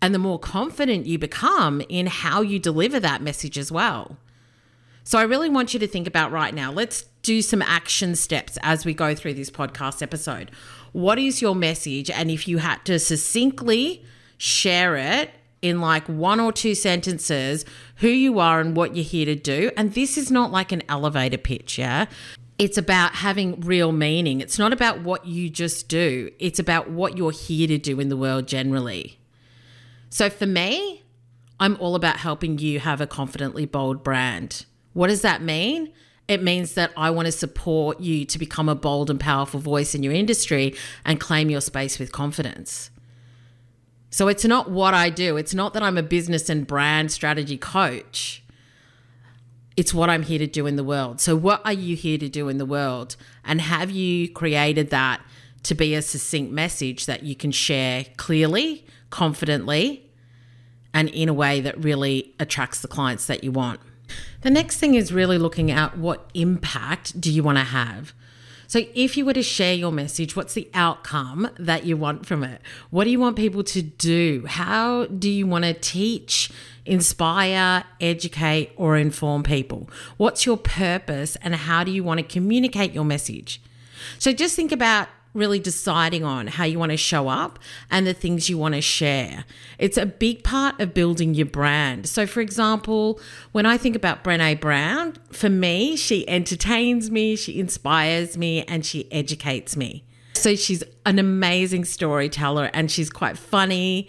And 0.02 0.12
the 0.12 0.18
more 0.18 0.40
confident 0.40 1.06
you 1.06 1.20
become 1.20 1.80
in 1.88 2.08
how 2.08 2.40
you 2.40 2.58
deliver 2.58 2.98
that 2.98 3.22
message 3.22 3.56
as 3.56 3.70
well. 3.70 4.18
So, 5.04 5.20
I 5.20 5.22
really 5.22 5.50
want 5.50 5.72
you 5.72 5.78
to 5.80 5.86
think 5.86 6.08
about 6.08 6.32
right 6.32 6.54
now. 6.54 6.72
Let's 6.72 7.04
do 7.22 7.42
some 7.42 7.62
action 7.62 8.16
steps 8.16 8.58
as 8.62 8.84
we 8.84 8.92
go 8.92 9.14
through 9.14 9.34
this 9.34 9.50
podcast 9.50 10.02
episode. 10.02 10.50
What 10.90 11.20
is 11.20 11.40
your 11.40 11.54
message? 11.54 12.10
And 12.10 12.28
if 12.28 12.48
you 12.48 12.58
had 12.58 12.84
to 12.86 12.98
succinctly 12.98 14.04
share 14.44 14.94
it 14.96 15.30
in 15.62 15.80
like 15.80 16.06
one 16.06 16.38
or 16.38 16.52
two 16.52 16.74
sentences 16.74 17.64
who 17.96 18.08
you 18.08 18.38
are 18.38 18.60
and 18.60 18.76
what 18.76 18.94
you're 18.94 19.04
here 19.04 19.24
to 19.24 19.34
do. 19.34 19.70
And 19.74 19.94
this 19.94 20.18
is 20.18 20.30
not 20.30 20.52
like 20.52 20.70
an 20.70 20.82
elevator 20.86 21.38
pitch, 21.38 21.78
yeah? 21.78 22.04
It's 22.58 22.76
about 22.76 23.14
having 23.14 23.62
real 23.62 23.90
meaning. 23.90 24.42
It's 24.42 24.58
not 24.58 24.74
about 24.74 25.00
what 25.00 25.24
you 25.24 25.48
just 25.48 25.88
do, 25.88 26.30
it's 26.38 26.58
about 26.58 26.90
what 26.90 27.16
you're 27.16 27.30
here 27.30 27.66
to 27.68 27.78
do 27.78 27.98
in 27.98 28.10
the 28.10 28.16
world 28.18 28.46
generally. 28.46 29.18
So 30.10 30.28
for 30.28 30.46
me, 30.46 31.02
I'm 31.58 31.78
all 31.80 31.94
about 31.94 32.18
helping 32.18 32.58
you 32.58 32.80
have 32.80 33.00
a 33.00 33.06
confidently 33.06 33.64
bold 33.64 34.04
brand. 34.04 34.66
What 34.92 35.08
does 35.08 35.22
that 35.22 35.40
mean? 35.40 35.90
It 36.28 36.42
means 36.42 36.74
that 36.74 36.92
I 36.96 37.10
want 37.10 37.26
to 37.26 37.32
support 37.32 38.00
you 38.00 38.26
to 38.26 38.38
become 38.38 38.68
a 38.68 38.74
bold 38.74 39.08
and 39.08 39.18
powerful 39.18 39.60
voice 39.60 39.94
in 39.94 40.02
your 40.02 40.12
industry 40.12 40.74
and 41.04 41.18
claim 41.18 41.48
your 41.48 41.62
space 41.62 41.98
with 41.98 42.12
confidence. 42.12 42.90
So 44.14 44.28
it's 44.28 44.44
not 44.44 44.70
what 44.70 44.94
I 44.94 45.10
do. 45.10 45.36
It's 45.36 45.54
not 45.54 45.74
that 45.74 45.82
I'm 45.82 45.98
a 45.98 46.02
business 46.02 46.48
and 46.48 46.64
brand 46.64 47.10
strategy 47.10 47.58
coach. 47.58 48.44
It's 49.76 49.92
what 49.92 50.08
I'm 50.08 50.22
here 50.22 50.38
to 50.38 50.46
do 50.46 50.66
in 50.66 50.76
the 50.76 50.84
world. 50.84 51.20
So, 51.20 51.34
what 51.34 51.60
are 51.64 51.72
you 51.72 51.96
here 51.96 52.16
to 52.18 52.28
do 52.28 52.48
in 52.48 52.58
the 52.58 52.64
world? 52.64 53.16
And 53.44 53.60
have 53.60 53.90
you 53.90 54.28
created 54.28 54.90
that 54.90 55.20
to 55.64 55.74
be 55.74 55.96
a 55.96 56.00
succinct 56.00 56.52
message 56.52 57.06
that 57.06 57.24
you 57.24 57.34
can 57.34 57.50
share 57.50 58.06
clearly, 58.16 58.86
confidently, 59.10 60.08
and 60.92 61.08
in 61.08 61.28
a 61.28 61.34
way 61.34 61.60
that 61.60 61.76
really 61.82 62.36
attracts 62.38 62.82
the 62.82 62.86
clients 62.86 63.26
that 63.26 63.42
you 63.42 63.50
want? 63.50 63.80
The 64.42 64.50
next 64.50 64.76
thing 64.76 64.94
is 64.94 65.12
really 65.12 65.38
looking 65.38 65.72
at 65.72 65.98
what 65.98 66.30
impact 66.34 67.20
do 67.20 67.32
you 67.32 67.42
want 67.42 67.58
to 67.58 67.64
have? 67.64 68.14
So, 68.74 68.80
if 68.92 69.16
you 69.16 69.24
were 69.24 69.34
to 69.34 69.42
share 69.44 69.72
your 69.72 69.92
message, 69.92 70.34
what's 70.34 70.54
the 70.54 70.68
outcome 70.74 71.48
that 71.60 71.84
you 71.84 71.96
want 71.96 72.26
from 72.26 72.42
it? 72.42 72.60
What 72.90 73.04
do 73.04 73.10
you 73.10 73.20
want 73.20 73.36
people 73.36 73.62
to 73.62 73.80
do? 73.80 74.46
How 74.48 75.06
do 75.06 75.30
you 75.30 75.46
want 75.46 75.64
to 75.64 75.74
teach, 75.74 76.50
inspire, 76.84 77.84
educate, 78.00 78.72
or 78.74 78.96
inform 78.96 79.44
people? 79.44 79.88
What's 80.16 80.44
your 80.44 80.56
purpose 80.56 81.36
and 81.40 81.54
how 81.54 81.84
do 81.84 81.92
you 81.92 82.02
want 82.02 82.18
to 82.18 82.24
communicate 82.24 82.92
your 82.92 83.04
message? 83.04 83.62
So, 84.18 84.32
just 84.32 84.56
think 84.56 84.72
about 84.72 85.06
really 85.34 85.58
deciding 85.58 86.24
on 86.24 86.46
how 86.46 86.64
you 86.64 86.78
want 86.78 86.92
to 86.92 86.96
show 86.96 87.28
up 87.28 87.58
and 87.90 88.06
the 88.06 88.14
things 88.14 88.48
you 88.48 88.56
want 88.56 88.74
to 88.74 88.80
share. 88.80 89.44
It's 89.78 89.98
a 89.98 90.06
big 90.06 90.44
part 90.44 90.80
of 90.80 90.94
building 90.94 91.34
your 91.34 91.46
brand. 91.46 92.08
So, 92.08 92.26
for 92.26 92.40
example, 92.40 93.20
when 93.52 93.66
I 93.66 93.76
think 93.76 93.96
about 93.96 94.24
Brene 94.24 94.60
Brown, 94.60 95.16
for 95.32 95.50
me, 95.50 95.96
she 95.96 96.26
entertains 96.28 97.10
me, 97.10 97.36
she 97.36 97.58
inspires 97.58 98.38
me, 98.38 98.62
and 98.62 98.86
she 98.86 99.10
educates 99.12 99.76
me. 99.76 100.04
So, 100.34 100.54
she's 100.54 100.84
an 101.04 101.18
amazing 101.18 101.84
storyteller 101.84 102.70
and 102.72 102.90
she's 102.90 103.10
quite 103.10 103.36
funny 103.36 104.08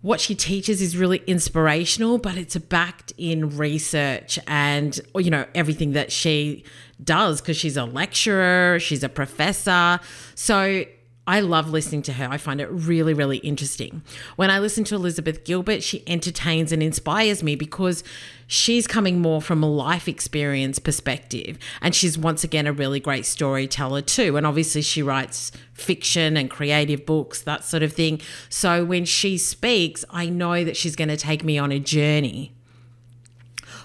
what 0.00 0.20
she 0.20 0.34
teaches 0.34 0.80
is 0.80 0.96
really 0.96 1.22
inspirational, 1.26 2.18
but 2.18 2.36
it's 2.36 2.56
backed 2.56 3.12
in 3.18 3.56
research 3.56 4.38
and, 4.46 5.00
you 5.16 5.30
know, 5.30 5.44
everything 5.54 5.92
that 5.92 6.12
she 6.12 6.64
does 7.02 7.40
because 7.40 7.56
she's 7.56 7.76
a 7.76 7.84
lecturer, 7.84 8.78
she's 8.80 9.02
a 9.02 9.08
professor. 9.08 9.98
So 10.34 10.84
I 11.28 11.40
love 11.40 11.68
listening 11.68 12.00
to 12.04 12.14
her. 12.14 12.26
I 12.26 12.38
find 12.38 12.58
it 12.58 12.70
really, 12.70 13.12
really 13.12 13.36
interesting. 13.36 14.00
When 14.36 14.50
I 14.50 14.58
listen 14.60 14.82
to 14.84 14.94
Elizabeth 14.94 15.44
Gilbert, 15.44 15.82
she 15.82 16.02
entertains 16.06 16.72
and 16.72 16.82
inspires 16.82 17.42
me 17.42 17.54
because 17.54 18.02
she's 18.46 18.86
coming 18.86 19.20
more 19.20 19.42
from 19.42 19.62
a 19.62 19.68
life 19.68 20.08
experience 20.08 20.78
perspective. 20.78 21.58
And 21.82 21.94
she's 21.94 22.16
once 22.16 22.44
again 22.44 22.66
a 22.66 22.72
really 22.72 22.98
great 22.98 23.26
storyteller 23.26 24.00
too. 24.00 24.38
And 24.38 24.46
obviously, 24.46 24.80
she 24.80 25.02
writes 25.02 25.52
fiction 25.74 26.38
and 26.38 26.48
creative 26.48 27.04
books, 27.04 27.42
that 27.42 27.62
sort 27.62 27.82
of 27.82 27.92
thing. 27.92 28.22
So 28.48 28.86
when 28.86 29.04
she 29.04 29.36
speaks, 29.36 30.06
I 30.08 30.30
know 30.30 30.64
that 30.64 30.78
she's 30.78 30.96
going 30.96 31.08
to 31.08 31.16
take 31.18 31.44
me 31.44 31.58
on 31.58 31.72
a 31.72 31.78
journey. 31.78 32.54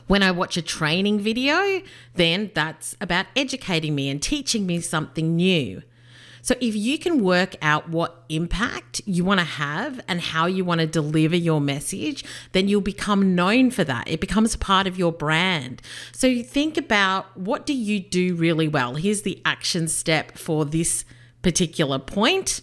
When 0.08 0.24
I 0.24 0.32
watch 0.32 0.56
a 0.56 0.62
training 0.62 1.20
video, 1.20 1.82
then 2.16 2.52
that's 2.54 2.96
about 3.02 3.26
educating 3.36 3.96
me 3.96 4.10
and 4.10 4.24
teaching 4.24 4.66
me 4.66 4.80
something 4.80 5.36
new. 5.36 5.84
So 6.44 6.56
if 6.60 6.76
you 6.76 7.00
can 7.00 7.24
work 7.24 7.56
out 7.62 7.88
what 7.88 8.26
impact 8.28 9.02
you 9.06 9.24
want 9.24 9.40
to 9.40 9.46
have 9.46 10.02
and 10.10 10.20
how 10.20 10.46
you 10.46 10.66
want 10.66 10.82
to 10.82 10.86
deliver 10.86 11.38
your 11.38 11.62
message, 11.62 12.26
then 12.52 12.68
you'll 12.68 12.82
become 12.82 13.34
known 13.34 13.72
for 13.72 13.86
that. 13.86 14.10
It 14.10 14.20
becomes 14.20 14.58
part 14.58 14.86
of 14.86 15.00
your 15.00 15.14
brand. 15.14 15.82
So 16.12 16.44
think 16.44 16.78
about 16.78 17.38
what 17.38 17.66
do 17.66 17.74
you 17.74 18.02
do 18.02 18.36
really 18.36 18.68
well? 18.68 18.96
Here's 18.96 19.22
the 19.22 19.42
action 19.46 19.88
step 19.88 20.38
for 20.38 20.66
this 20.66 21.06
particular 21.44 21.98
point. 21.98 22.62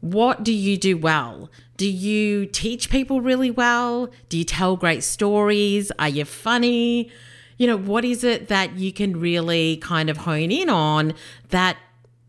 What 0.00 0.42
do 0.42 0.52
you 0.52 0.78
do 0.78 0.96
well? 0.96 1.50
Do 1.76 1.86
you 1.86 2.46
teach 2.46 2.88
people 2.88 3.20
really 3.20 3.50
well? 3.50 4.08
Do 4.30 4.38
you 4.38 4.44
tell 4.44 4.74
great 4.74 5.04
stories? 5.04 5.92
Are 5.98 6.08
you 6.08 6.24
funny? 6.24 7.12
You 7.58 7.66
know, 7.66 7.76
what 7.76 8.06
is 8.06 8.24
it 8.24 8.48
that 8.48 8.76
you 8.76 8.90
can 8.90 9.20
really 9.20 9.76
kind 9.76 10.08
of 10.08 10.16
hone 10.16 10.50
in 10.50 10.70
on 10.70 11.12
that 11.50 11.76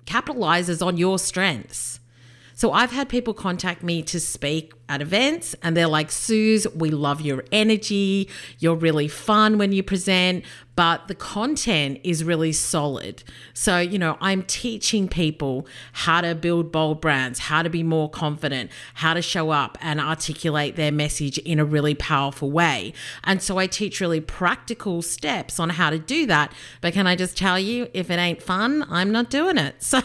capitalizes 0.06 0.86
on 0.86 0.98
your 0.98 1.20
strengths. 1.20 2.00
So 2.54 2.72
I've 2.72 2.92
had 2.92 3.10
people 3.10 3.34
contact 3.34 3.84
me 3.84 4.04
to 4.04 4.20
speak 4.20 4.74
at 4.90 5.02
events 5.02 5.56
and 5.62 5.76
they're 5.76 5.88
like, 5.88 6.12
Suze, 6.12 6.68
we 6.76 6.90
love 6.90 7.22
your 7.22 7.44
energy. 7.52 8.30
You're 8.60 8.76
really 8.76 9.08
fun 9.08 9.58
when 9.58 9.72
you 9.72 9.84
present, 9.84 10.44
but 10.76 11.08
the 11.08 11.16
content 11.16 12.00
is 12.04 12.24
really 12.24 12.52
solid. 12.52 13.24
So, 13.54 13.78
you 13.78 14.00
know, 14.00 14.18
I'm 14.20 14.42
teaching 14.44 15.08
people 15.08 15.68
how 15.92 16.22
to 16.22 16.34
build 16.34 16.72
bold 16.72 17.00
brands, 17.00 17.40
how 17.40 17.62
to 17.62 17.70
be 17.70 17.84
more 17.84 18.10
confident, 18.10 18.72
how 18.96 19.14
to 19.14 19.22
show 19.22 19.52
up 19.52 19.78
and 19.82 20.00
articulate 20.00 20.76
their 20.76 20.92
message 20.92 21.38
in 21.40 21.60
a 21.60 21.66
really 21.66 21.94
powerful 21.94 22.50
way. 22.50 22.94
And 23.24 23.42
so 23.42 23.60
I 23.60 23.68
teach 23.68 24.02
really 24.02 24.22
practical 24.22 25.02
steps 25.04 25.60
on 25.60 25.70
how 25.72 25.92
to 25.92 26.00
do 26.00 26.26
that. 26.26 26.52
But 26.82 26.94
can 26.94 27.06
I 27.06 27.16
just 27.16 27.38
tell 27.38 27.60
you, 27.60 27.88
if 27.94 28.10
it 28.10 28.18
ain't 28.18 28.42
fun, 28.42 28.86
I'm 28.90 29.12
not 29.12 29.30
doing 29.30 29.58
it. 29.58 29.76
So, 29.94 30.02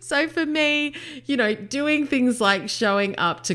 so 0.00 0.28
for 0.28 0.46
me, 0.46 0.94
you 1.26 1.36
know, 1.36 1.54
doing 1.54 2.06
things 2.06 2.40
like 2.40 2.70
showing 2.70 3.18
up 3.18 3.42
to 3.44 3.54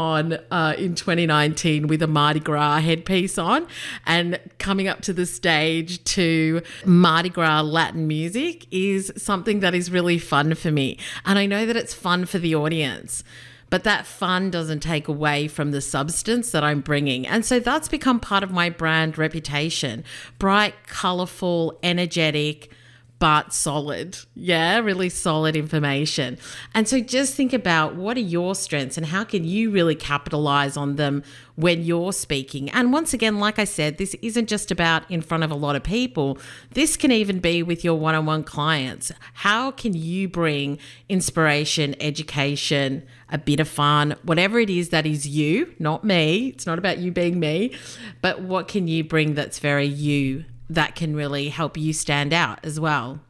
CopyCon 0.00 0.42
uh, 0.50 0.74
in 0.78 0.94
2019 0.94 1.86
with 1.86 2.02
a 2.02 2.06
Mardi 2.06 2.40
Gras 2.40 2.80
headpiece 2.80 3.38
on 3.38 3.66
and 4.06 4.38
coming 4.58 4.88
up 4.88 5.00
to 5.02 5.12
the 5.12 5.26
stage 5.26 6.02
to 6.04 6.62
Mardi 6.84 7.28
Gras 7.28 7.62
Latin 7.62 8.06
music 8.06 8.66
is 8.70 9.12
something 9.16 9.60
that 9.60 9.74
is 9.74 9.90
really 9.90 10.18
fun 10.18 10.54
for 10.54 10.70
me. 10.70 10.98
And 11.24 11.38
I 11.38 11.46
know 11.46 11.66
that 11.66 11.76
it's 11.76 11.94
fun 11.94 12.26
for 12.26 12.38
the 12.38 12.54
audience. 12.54 13.24
But 13.68 13.84
that 13.84 14.04
fun 14.04 14.50
doesn't 14.50 14.80
take 14.80 15.06
away 15.06 15.46
from 15.46 15.70
the 15.70 15.80
substance 15.80 16.50
that 16.50 16.64
I'm 16.64 16.80
bringing. 16.80 17.24
And 17.24 17.46
so 17.46 17.60
that's 17.60 17.86
become 17.86 18.18
part 18.18 18.42
of 18.42 18.50
my 18.50 18.68
brand 18.68 19.16
reputation 19.16 20.02
bright, 20.40 20.74
colorful, 20.88 21.78
energetic, 21.84 22.72
but 23.20 23.52
solid. 23.52 24.16
Yeah, 24.34 24.78
really 24.78 25.10
solid 25.10 25.54
information. 25.54 26.38
And 26.74 26.88
so 26.88 27.00
just 27.00 27.34
think 27.34 27.52
about 27.52 27.94
what 27.94 28.16
are 28.16 28.20
your 28.20 28.54
strengths 28.54 28.96
and 28.96 29.06
how 29.06 29.24
can 29.24 29.44
you 29.44 29.70
really 29.70 29.94
capitalize 29.94 30.74
on 30.74 30.96
them 30.96 31.22
when 31.54 31.84
you're 31.84 32.14
speaking. 32.14 32.70
And 32.70 32.94
once 32.94 33.12
again, 33.12 33.38
like 33.38 33.58
I 33.58 33.64
said, 33.64 33.98
this 33.98 34.14
isn't 34.22 34.48
just 34.48 34.70
about 34.70 35.08
in 35.10 35.20
front 35.20 35.44
of 35.44 35.50
a 35.50 35.54
lot 35.54 35.76
of 35.76 35.82
people. 35.82 36.38
This 36.70 36.96
can 36.96 37.12
even 37.12 37.40
be 37.40 37.62
with 37.62 37.84
your 37.84 37.96
one 37.96 38.14
on 38.14 38.24
one 38.24 38.42
clients. 38.42 39.12
How 39.34 39.70
can 39.70 39.92
you 39.92 40.26
bring 40.26 40.78
inspiration, 41.10 41.94
education, 42.00 43.06
a 43.28 43.36
bit 43.36 43.60
of 43.60 43.68
fun, 43.68 44.16
whatever 44.22 44.58
it 44.58 44.70
is 44.70 44.88
that 44.88 45.04
is 45.04 45.28
you, 45.28 45.74
not 45.78 46.04
me? 46.04 46.48
It's 46.48 46.66
not 46.66 46.78
about 46.78 46.96
you 46.96 47.12
being 47.12 47.38
me, 47.38 47.76
but 48.22 48.40
what 48.40 48.66
can 48.66 48.88
you 48.88 49.04
bring 49.04 49.34
that's 49.34 49.58
very 49.58 49.86
you 49.86 50.46
that 50.70 50.94
can 50.94 51.14
really 51.14 51.48
help 51.48 51.76
you 51.76 51.92
stand 51.92 52.32
out 52.32 52.60
as 52.62 52.78
well. 52.78 53.20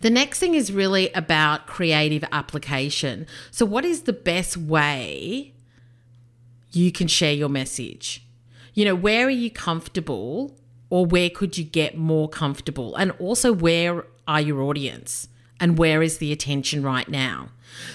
The 0.00 0.10
next 0.10 0.38
thing 0.38 0.54
is 0.54 0.72
really 0.72 1.10
about 1.12 1.66
creative 1.66 2.24
application. 2.30 3.26
So, 3.50 3.64
what 3.64 3.84
is 3.84 4.02
the 4.02 4.12
best 4.12 4.56
way 4.56 5.52
you 6.72 6.92
can 6.92 7.08
share 7.08 7.32
your 7.32 7.48
message? 7.48 8.24
You 8.74 8.84
know, 8.84 8.94
where 8.94 9.26
are 9.26 9.30
you 9.30 9.50
comfortable 9.50 10.54
or 10.90 11.04
where 11.04 11.30
could 11.30 11.58
you 11.58 11.64
get 11.64 11.96
more 11.96 12.28
comfortable? 12.28 12.94
And 12.94 13.12
also, 13.18 13.52
where 13.52 14.04
are 14.26 14.40
your 14.40 14.62
audience 14.62 15.28
and 15.58 15.78
where 15.78 16.02
is 16.02 16.18
the 16.18 16.32
attention 16.32 16.82
right 16.82 17.08
now? 17.08 17.48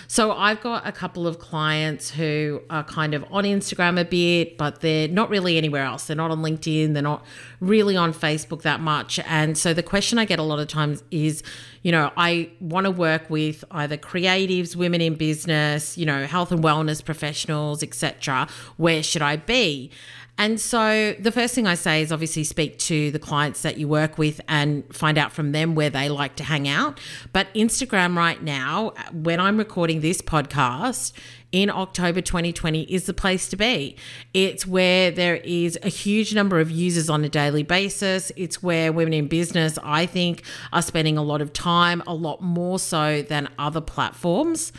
So 0.07 0.31
I've 0.31 0.61
got 0.61 0.87
a 0.87 0.91
couple 0.91 1.27
of 1.27 1.39
clients 1.39 2.11
who 2.11 2.61
are 2.69 2.83
kind 2.83 3.13
of 3.13 3.25
on 3.31 3.43
Instagram 3.43 3.99
a 3.99 4.05
bit, 4.05 4.57
but 4.57 4.81
they're 4.81 5.07
not 5.07 5.29
really 5.29 5.57
anywhere 5.57 5.83
else. 5.83 6.05
They're 6.05 6.15
not 6.15 6.31
on 6.31 6.39
LinkedIn, 6.39 6.93
they're 6.93 7.03
not 7.03 7.25
really 7.59 7.95
on 7.95 8.13
Facebook 8.13 8.61
that 8.63 8.79
much. 8.79 9.19
And 9.19 9.57
so 9.57 9.73
the 9.73 9.83
question 9.83 10.19
I 10.19 10.25
get 10.25 10.39
a 10.39 10.43
lot 10.43 10.59
of 10.59 10.67
times 10.67 11.03
is, 11.11 11.43
you 11.81 11.91
know, 11.91 12.11
I 12.17 12.49
want 12.59 12.85
to 12.85 12.91
work 12.91 13.29
with 13.29 13.63
either 13.71 13.97
creatives, 13.97 14.75
women 14.75 15.01
in 15.01 15.15
business, 15.15 15.97
you 15.97 16.05
know, 16.05 16.25
health 16.25 16.51
and 16.51 16.63
wellness 16.63 17.03
professionals, 17.03 17.83
etc. 17.83 18.47
Where 18.77 19.03
should 19.03 19.21
I 19.21 19.37
be? 19.37 19.91
And 20.37 20.59
so 20.59 21.13
the 21.19 21.31
first 21.31 21.53
thing 21.53 21.67
I 21.67 21.75
say 21.75 22.01
is 22.01 22.11
obviously 22.11 22.43
speak 22.43 22.79
to 22.79 23.11
the 23.11 23.19
clients 23.19 23.61
that 23.61 23.77
you 23.77 23.87
work 23.87 24.17
with 24.17 24.41
and 24.47 24.83
find 24.93 25.17
out 25.17 25.31
from 25.31 25.51
them 25.51 25.75
where 25.75 25.91
they 25.91 26.09
like 26.09 26.35
to 26.37 26.43
hang 26.43 26.67
out. 26.67 26.99
But 27.33 27.53
Instagram 27.53 28.17
right 28.17 28.41
now, 28.41 28.93
when 29.11 29.39
I'm 29.39 29.59
recording 29.63 30.01
this 30.01 30.21
podcast, 30.21 31.13
in 31.53 31.69
October 31.69 32.19
2020 32.19 32.81
is 32.93 33.05
the 33.05 33.13
place 33.13 33.47
to 33.47 33.55
be. 33.55 33.95
It's 34.33 34.67
where 34.67 35.09
there 35.09 35.37
is 35.37 35.79
a 35.81 35.87
huge 35.87 36.35
number 36.35 36.59
of 36.59 36.69
users 36.69 37.09
on 37.09 37.23
a 37.23 37.29
daily 37.29 37.63
basis. 37.63 38.29
It's 38.35 38.61
where 38.61 38.91
women 38.91 39.13
in 39.13 39.29
business, 39.29 39.79
I 39.81 40.05
think, 40.05 40.43
are 40.73 40.81
spending 40.81 41.17
a 41.17 41.23
lot 41.23 41.41
of 41.41 41.53
time, 41.53 42.03
a 42.05 42.13
lot 42.13 42.41
more 42.41 42.77
so 42.77 43.21
than 43.21 43.47
other 43.57 43.79
platforms. 43.79 44.73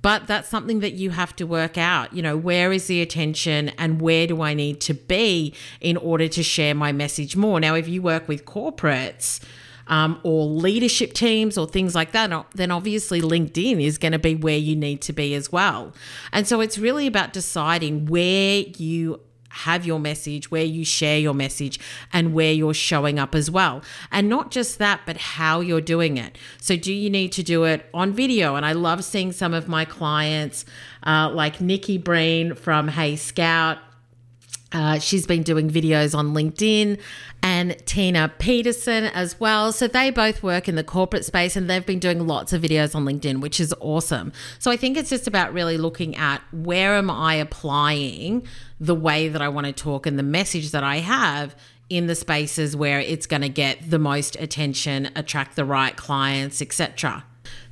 But 0.00 0.26
that's 0.26 0.48
something 0.48 0.80
that 0.80 0.94
you 0.94 1.10
have 1.10 1.36
to 1.36 1.44
work 1.44 1.76
out. 1.76 2.14
You 2.14 2.22
know, 2.22 2.38
where 2.38 2.72
is 2.72 2.86
the 2.86 3.02
attention 3.02 3.72
and 3.76 4.00
where 4.00 4.26
do 4.26 4.40
I 4.40 4.54
need 4.54 4.80
to 4.82 4.94
be 4.94 5.52
in 5.82 5.98
order 5.98 6.28
to 6.28 6.42
share 6.42 6.74
my 6.74 6.92
message 6.92 7.36
more? 7.36 7.60
Now, 7.60 7.74
if 7.74 7.88
you 7.88 8.00
work 8.00 8.26
with 8.26 8.46
corporates, 8.46 9.40
um, 9.86 10.20
or 10.22 10.46
leadership 10.46 11.12
teams 11.12 11.58
or 11.58 11.66
things 11.66 11.94
like 11.94 12.12
that, 12.12 12.46
then 12.54 12.70
obviously 12.70 13.20
LinkedIn 13.20 13.82
is 13.82 13.98
going 13.98 14.12
to 14.12 14.18
be 14.18 14.34
where 14.34 14.56
you 14.56 14.76
need 14.76 15.00
to 15.02 15.12
be 15.12 15.34
as 15.34 15.52
well. 15.52 15.92
And 16.32 16.46
so 16.46 16.60
it's 16.60 16.78
really 16.78 17.06
about 17.06 17.32
deciding 17.32 18.06
where 18.06 18.64
you 18.76 19.20
have 19.54 19.86
your 19.86 20.00
message, 20.00 20.50
where 20.50 20.64
you 20.64 20.84
share 20.84 21.18
your 21.18 21.34
message, 21.34 21.78
and 22.12 22.34
where 22.34 22.52
you're 22.52 22.74
showing 22.74 23.18
up 23.18 23.34
as 23.34 23.50
well. 23.50 23.82
And 24.10 24.28
not 24.28 24.50
just 24.50 24.78
that, 24.78 25.02
but 25.06 25.16
how 25.16 25.60
you're 25.60 25.80
doing 25.80 26.16
it. 26.16 26.36
So, 26.60 26.76
do 26.76 26.92
you 26.92 27.08
need 27.08 27.30
to 27.32 27.42
do 27.42 27.64
it 27.64 27.88
on 27.94 28.12
video? 28.12 28.56
And 28.56 28.66
I 28.66 28.72
love 28.72 29.04
seeing 29.04 29.32
some 29.32 29.54
of 29.54 29.68
my 29.68 29.84
clients, 29.84 30.64
uh, 31.06 31.30
like 31.32 31.60
Nikki 31.60 31.98
Breen 31.98 32.54
from 32.54 32.88
Hey 32.88 33.16
Scout. 33.16 33.78
Uh, 34.74 34.98
she's 34.98 35.26
been 35.26 35.44
doing 35.44 35.70
videos 35.70 36.18
on 36.18 36.34
LinkedIn 36.34 36.98
and 37.42 37.76
Tina 37.86 38.32
Peterson 38.38 39.04
as 39.04 39.38
well. 39.38 39.70
So 39.72 39.86
they 39.86 40.10
both 40.10 40.42
work 40.42 40.68
in 40.68 40.74
the 40.74 40.82
corporate 40.82 41.24
space 41.24 41.54
and 41.54 41.70
they've 41.70 41.86
been 41.86 42.00
doing 42.00 42.26
lots 42.26 42.52
of 42.52 42.60
videos 42.60 42.94
on 42.94 43.04
LinkedIn, 43.04 43.40
which 43.40 43.60
is 43.60 43.72
awesome. 43.80 44.32
So 44.58 44.72
I 44.72 44.76
think 44.76 44.96
it's 44.96 45.10
just 45.10 45.28
about 45.28 45.52
really 45.52 45.78
looking 45.78 46.16
at 46.16 46.42
where 46.52 46.94
am 46.94 47.08
I 47.08 47.34
applying 47.34 48.46
the 48.80 48.96
way 48.96 49.28
that 49.28 49.40
I 49.40 49.48
want 49.48 49.68
to 49.68 49.72
talk 49.72 50.06
and 50.06 50.18
the 50.18 50.24
message 50.24 50.72
that 50.72 50.82
I 50.82 50.96
have 50.96 51.54
in 51.88 52.08
the 52.08 52.14
spaces 52.16 52.74
where 52.74 52.98
it's 52.98 53.26
going 53.26 53.42
to 53.42 53.48
get 53.48 53.90
the 53.90 53.98
most 53.98 54.36
attention, 54.36 55.10
attract 55.14 55.54
the 55.54 55.64
right 55.64 55.96
clients, 55.96 56.60
etc. 56.60 57.24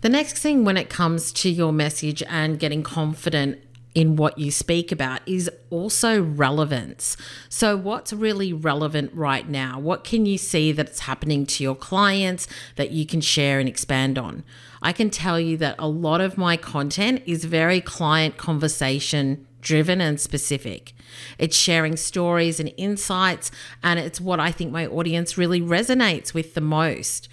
The 0.02 0.08
next 0.08 0.38
thing 0.38 0.64
when 0.64 0.76
it 0.76 0.88
comes 0.88 1.32
to 1.32 1.50
your 1.50 1.72
message 1.72 2.22
and 2.28 2.58
getting 2.58 2.82
confident 2.82 3.58
in 3.94 4.16
what 4.16 4.38
you 4.38 4.50
speak 4.50 4.90
about 4.90 5.20
is 5.26 5.50
also 5.70 6.22
relevance. 6.22 7.16
So, 7.48 7.76
what's 7.76 8.12
really 8.12 8.52
relevant 8.52 9.12
right 9.14 9.48
now? 9.48 9.78
What 9.78 10.04
can 10.04 10.24
you 10.26 10.38
see 10.38 10.72
that's 10.72 11.00
happening 11.00 11.46
to 11.46 11.64
your 11.64 11.74
clients 11.74 12.46
that 12.76 12.90
you 12.90 13.06
can 13.06 13.20
share 13.20 13.60
and 13.60 13.68
expand 13.68 14.18
on? 14.18 14.44
I 14.80 14.92
can 14.92 15.10
tell 15.10 15.38
you 15.38 15.56
that 15.58 15.76
a 15.78 15.88
lot 15.88 16.20
of 16.20 16.38
my 16.38 16.56
content 16.56 17.22
is 17.26 17.44
very 17.44 17.80
client 17.80 18.36
conversation 18.36 19.46
driven 19.60 20.00
and 20.00 20.20
specific. 20.20 20.92
It's 21.38 21.56
sharing 21.56 21.96
stories 21.96 22.58
and 22.58 22.72
insights, 22.76 23.50
and 23.82 23.98
it's 23.98 24.20
what 24.20 24.40
I 24.40 24.50
think 24.50 24.72
my 24.72 24.86
audience 24.86 25.38
really 25.38 25.60
resonates 25.60 26.34
with 26.34 26.54
the 26.54 26.60
most 26.60 27.28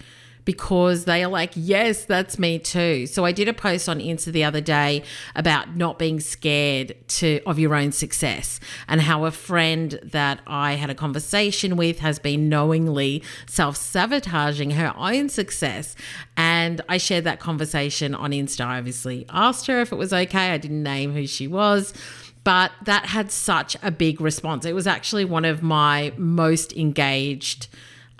because 0.50 1.04
they 1.04 1.22
are 1.22 1.30
like, 1.30 1.52
yes, 1.54 2.04
that's 2.04 2.36
me 2.36 2.58
too. 2.58 3.06
So 3.06 3.24
I 3.24 3.30
did 3.30 3.46
a 3.46 3.52
post 3.52 3.88
on 3.88 4.00
Insta 4.00 4.32
the 4.32 4.42
other 4.42 4.60
day 4.60 5.04
about 5.36 5.76
not 5.76 5.96
being 5.96 6.18
scared 6.18 6.96
to 7.20 7.38
of 7.46 7.60
your 7.60 7.72
own 7.72 7.92
success 7.92 8.58
and 8.88 9.00
how 9.00 9.26
a 9.26 9.30
friend 9.30 10.00
that 10.02 10.40
I 10.48 10.72
had 10.72 10.90
a 10.90 10.94
conversation 10.96 11.76
with 11.76 12.00
has 12.00 12.18
been 12.18 12.48
knowingly 12.48 13.22
self-sabotaging 13.46 14.72
her 14.72 14.92
own 14.96 15.28
success. 15.28 15.94
And 16.36 16.80
I 16.88 16.96
shared 16.96 17.22
that 17.26 17.38
conversation 17.38 18.12
on 18.12 18.32
Insta. 18.32 18.64
I 18.64 18.78
obviously 18.78 19.26
asked 19.30 19.68
her 19.68 19.80
if 19.80 19.92
it 19.92 19.96
was 19.96 20.12
okay. 20.12 20.50
I 20.50 20.58
didn't 20.58 20.82
name 20.82 21.12
who 21.12 21.28
she 21.28 21.46
was 21.46 21.94
but 22.42 22.72
that 22.84 23.04
had 23.04 23.30
such 23.30 23.76
a 23.82 23.90
big 23.90 24.18
response. 24.18 24.64
It 24.64 24.74
was 24.74 24.86
actually 24.86 25.26
one 25.26 25.44
of 25.44 25.62
my 25.62 26.10
most 26.16 26.72
engaged 26.72 27.68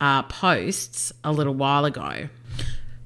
uh, 0.01 0.23
posts 0.25 1.13
a 1.23 1.33
little 1.33 1.55
while 1.55 1.85
ago. 1.85 2.29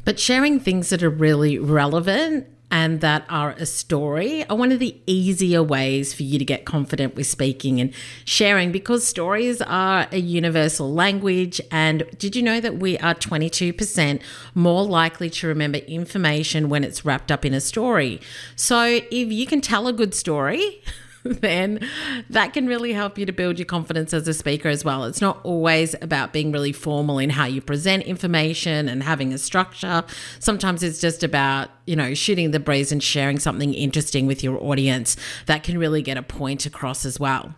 But 0.04 0.18
sharing 0.20 0.60
things 0.60 0.90
that 0.90 1.02
are 1.02 1.10
really 1.10 1.58
relevant 1.58 2.46
and 2.70 3.00
that 3.02 3.24
are 3.28 3.50
a 3.52 3.66
story 3.66 4.44
are 4.48 4.56
one 4.56 4.72
of 4.72 4.80
the 4.80 5.00
easier 5.06 5.62
ways 5.62 6.12
for 6.12 6.24
you 6.24 6.40
to 6.40 6.44
get 6.44 6.64
confident 6.64 7.14
with 7.14 7.26
speaking 7.26 7.80
and 7.80 7.92
sharing 8.24 8.72
because 8.72 9.06
stories 9.06 9.62
are 9.62 10.08
a 10.10 10.18
universal 10.18 10.92
language. 10.92 11.60
And 11.70 12.04
did 12.18 12.34
you 12.34 12.42
know 12.42 12.60
that 12.60 12.78
we 12.78 12.98
are 12.98 13.14
22% 13.14 14.20
more 14.54 14.82
likely 14.82 15.30
to 15.30 15.46
remember 15.46 15.78
information 15.78 16.68
when 16.68 16.82
it's 16.82 17.04
wrapped 17.04 17.30
up 17.30 17.44
in 17.44 17.54
a 17.54 17.60
story? 17.60 18.20
So 18.56 18.82
if 18.82 19.32
you 19.32 19.46
can 19.46 19.60
tell 19.60 19.86
a 19.86 19.92
good 19.92 20.14
story, 20.14 20.82
then 21.40 21.80
that 22.28 22.52
can 22.52 22.66
really 22.66 22.92
help 22.92 23.16
you 23.16 23.24
to 23.24 23.32
build 23.32 23.58
your 23.58 23.64
confidence 23.64 24.12
as 24.12 24.28
a 24.28 24.34
speaker 24.34 24.68
as 24.68 24.84
well. 24.84 25.04
It's 25.04 25.22
not 25.22 25.40
always 25.42 25.94
about 26.02 26.32
being 26.32 26.52
really 26.52 26.72
formal 26.72 27.18
in 27.18 27.30
how 27.30 27.46
you 27.46 27.62
present 27.62 28.02
information 28.02 28.88
and 28.88 29.02
having 29.02 29.32
a 29.32 29.38
structure. 29.38 30.04
Sometimes 30.38 30.82
it's 30.82 31.00
just 31.00 31.22
about, 31.22 31.70
you 31.86 31.96
know, 31.96 32.12
shooting 32.12 32.50
the 32.50 32.60
breeze 32.60 32.92
and 32.92 33.02
sharing 33.02 33.38
something 33.38 33.72
interesting 33.72 34.26
with 34.26 34.44
your 34.44 34.62
audience 34.62 35.16
that 35.46 35.62
can 35.62 35.78
really 35.78 36.02
get 36.02 36.18
a 36.18 36.22
point 36.22 36.66
across 36.66 37.06
as 37.06 37.18
well. 37.18 37.54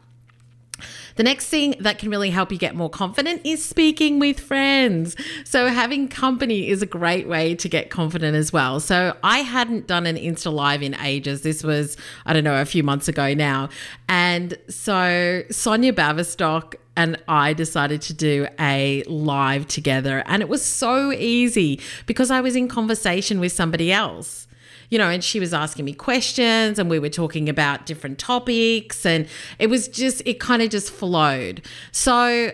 The 1.17 1.23
next 1.23 1.49
thing 1.49 1.75
that 1.81 1.99
can 1.99 2.11
really 2.11 2.31
help 2.31 2.53
you 2.53 2.59
get 2.59 2.75
more 2.75 2.91
confident 2.91 3.41
is 3.45 3.65
speaking 3.65 4.19
with 4.19 4.39
friends. 4.39 5.17
So, 5.45 5.69
having 5.69 6.09
company 6.09 6.69
is 6.69 6.83
a 6.83 6.87
great 6.87 7.27
way 7.27 7.55
to 7.57 7.69
get 7.69 7.91
confident 7.91 8.37
as 8.37 8.53
well. 8.53 8.81
So, 8.81 9.17
I 9.23 9.39
hadn't 9.39 9.87
done 9.87 10.07
an 10.07 10.17
Insta 10.17 10.53
Live 10.53 10.83
in 10.83 10.95
ages. 10.97 11.43
This 11.43 11.63
was, 11.63 11.97
I 12.27 12.33
don't 12.33 12.45
know, 12.45 12.61
a 12.61 12.67
few 12.67 12.83
months 12.83 13.09
ago 13.09 13.35
now. 13.35 13.71
And 14.09 14.57
so, 14.69 15.43
Sonia 15.51 15.93
Baverstock 15.93 16.75
and 16.97 17.23
I 17.29 17.53
decided 17.53 18.03
to 18.03 18.15
do 18.15 18.47
a 18.59 19.03
live 19.05 19.67
together. 19.69 20.23
And 20.27 20.43
it 20.43 20.49
was 20.49 20.65
so 20.65 21.13
easy 21.13 21.81
because 22.07 22.31
I 22.31 22.41
was 22.41 22.57
in 22.57 22.69
conversation 22.69 23.39
with 23.39 23.53
somebody 23.53 23.93
else 23.93 24.47
you 24.91 24.99
know, 24.99 25.09
and 25.09 25.23
she 25.23 25.41
was 25.41 25.53
asking 25.53 25.85
me 25.85 25.93
questions 25.93 26.79
and 26.79 26.89
we 26.89 26.99
were 26.99 27.09
talking 27.09 27.49
about 27.49 27.87
different 27.87 28.19
topics 28.19 29.05
and 29.07 29.27
it 29.59 29.69
was 29.69 29.89
just, 29.89 30.23
it 30.27 30.41
kind 30.41 30.63
of 30.63 30.71
just 30.71 30.91
flowed. 30.91 31.63
So, 31.93 32.53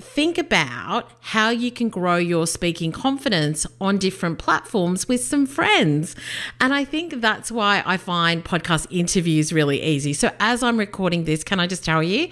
think 0.00 0.38
about 0.38 1.10
how 1.20 1.50
you 1.50 1.70
can 1.70 1.88
grow 1.88 2.16
your 2.16 2.46
speaking 2.46 2.92
confidence 2.92 3.66
on 3.80 3.98
different 3.98 4.38
platforms 4.38 5.08
with 5.08 5.22
some 5.22 5.44
friends. 5.44 6.14
And 6.60 6.72
I 6.72 6.84
think 6.84 7.20
that's 7.20 7.50
why 7.50 7.82
I 7.84 7.96
find 7.96 8.44
podcast 8.44 8.86
interviews 8.90 9.52
really 9.52 9.82
easy. 9.82 10.12
So, 10.12 10.30
as 10.38 10.62
I'm 10.62 10.78
recording 10.78 11.24
this, 11.24 11.42
can 11.42 11.60
I 11.60 11.66
just 11.66 11.84
tell 11.84 12.02
you? 12.02 12.28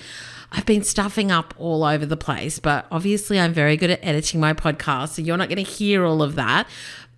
I've 0.53 0.67
been 0.67 0.85
stuffing 0.85 1.33
up 1.33 1.55
all 1.59 1.83
over 1.83 2.07
the 2.07 2.17
place, 2.17 2.59
but 2.61 2.87
obviously 2.91 3.39
I'm 3.39 3.53
very 3.53 3.77
good 3.77 3.91
at 3.91 3.99
editing 4.03 4.39
my 4.41 4.55
podcast. 4.55 5.11
So 5.11 5.23
you're 5.23 5.37
not 5.37 5.49
going 5.49 5.63
to 5.63 5.71
hear 5.71 6.05
all 6.05 6.23
of 6.23 6.37
that. 6.37 6.69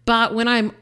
But 0.06 0.34
when 0.34 0.48
I'm 0.48 0.72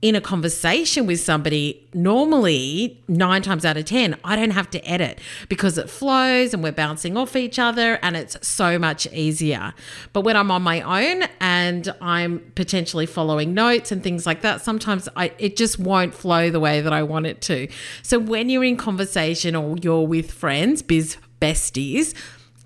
in 0.00 0.14
a 0.14 0.20
conversation 0.20 1.06
with 1.06 1.18
somebody, 1.18 1.88
normally 1.92 3.02
nine 3.08 3.42
times 3.42 3.64
out 3.64 3.76
of 3.76 3.84
10, 3.84 4.16
I 4.22 4.36
don't 4.36 4.52
have 4.52 4.70
to 4.70 4.88
edit 4.88 5.18
because 5.48 5.76
it 5.76 5.90
flows 5.90 6.54
and 6.54 6.62
we're 6.62 6.70
bouncing 6.70 7.16
off 7.16 7.34
each 7.34 7.58
other 7.58 7.98
and 8.00 8.16
it's 8.16 8.36
so 8.46 8.78
much 8.78 9.08
easier. 9.12 9.74
But 10.12 10.20
when 10.20 10.36
I'm 10.36 10.52
on 10.52 10.62
my 10.62 10.82
own 10.82 11.24
and 11.40 11.92
I'm 12.00 12.38
potentially 12.54 13.06
following 13.06 13.54
notes 13.54 13.90
and 13.90 14.00
things 14.00 14.24
like 14.24 14.42
that, 14.42 14.60
sometimes 14.60 15.08
I, 15.16 15.32
it 15.38 15.56
just 15.56 15.80
won't 15.80 16.14
flow 16.14 16.48
the 16.48 16.60
way 16.60 16.80
that 16.80 16.92
I 16.92 17.02
want 17.02 17.26
it 17.26 17.40
to. 17.42 17.66
So 18.02 18.20
when 18.20 18.50
you're 18.50 18.64
in 18.64 18.76
conversation 18.76 19.56
or 19.56 19.76
you're 19.78 20.06
with 20.06 20.30
friends, 20.30 20.80
biz 20.80 21.16
besties, 21.40 22.14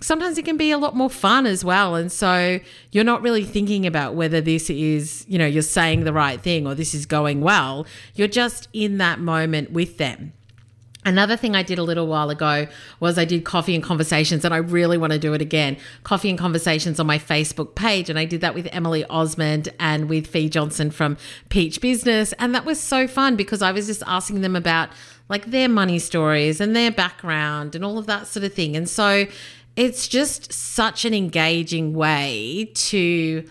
sometimes 0.03 0.37
it 0.37 0.45
can 0.45 0.57
be 0.57 0.71
a 0.71 0.79
lot 0.79 0.95
more 0.95 1.09
fun 1.09 1.47
as 1.47 1.65
well. 1.65 1.95
And 1.95 2.11
so 2.11 2.61
you're 2.91 3.05
not 3.05 3.23
really 3.23 3.45
thinking 3.45 3.87
about 3.87 4.15
whether 4.15 4.41
this 4.41 4.69
is, 4.69 5.25
you 5.29 5.39
know, 5.39 5.47
you're 5.47 5.63
saying 5.63 6.05
the 6.05 6.13
right 6.13 6.41
thing 6.41 6.67
or 6.67 6.75
this 6.75 6.95
is 6.95 7.07
going 7.07 7.41
well. 7.41 7.87
You're 8.15 8.29
just 8.29 8.69
in 8.73 8.99
that 8.99 9.21
moment 9.21 9.71
with 9.71 9.99
them. 9.99 10.33
Another 11.05 11.37
thing 11.37 11.57
I 11.57 11.65
did 11.65 11.79
a 11.79 11.83
little 11.83 12.07
while 12.07 12.31
ago 12.31 12.69
was 13.01 13.19
I 13.19 13.25
did 13.25 13.45
coffee 13.45 13.75
and 13.75 13.83
conversations, 13.83 14.45
and 14.45 14.55
I 14.55 14.59
really 14.59 14.97
want 14.97 15.13
to 15.13 15.19
do 15.19 15.35
it 15.35 15.43
again. 15.43 15.77
Coffee 16.05 16.31
and 16.31 16.39
conversations 16.39 17.01
on 17.01 17.09
my 17.09 17.19
Facebook 17.19 17.75
page, 17.75 18.09
and 18.09 18.21
I 18.21 18.25
did 18.25 18.41
that 18.43 18.55
with 18.55 18.69
Emily 18.71 19.05
Osmond 19.07 19.71
and 19.81 20.09
with 20.09 20.29
Fee 20.29 20.49
Johnson 20.49 20.93
from 20.93 21.17
Peach 21.49 21.81
Business, 21.81 22.33
and 22.35 22.55
that 22.55 22.65
was 22.65 22.81
so 22.81 23.09
fun 23.09 23.35
because 23.35 23.63
I 23.63 23.73
was 23.73 23.89
just 23.89 24.05
asking 24.07 24.43
them 24.43 24.55
about 24.55 24.91
like 25.29 25.47
their 25.47 25.69
money 25.69 25.99
stories 25.99 26.61
and 26.61 26.77
their 26.77 26.93
background 26.93 27.75
and 27.75 27.85
all 27.85 27.99
of 27.99 28.07
that 28.07 28.29
sort 28.29 28.45
of 28.45 28.53
thing. 28.53 28.77
And 28.77 28.89
so 28.89 29.27
it's 29.77 30.07
just 30.09 30.53
such 30.53 31.05
an 31.05 31.15
engaging 31.15 31.95
way 31.95 32.71
to 32.75 33.45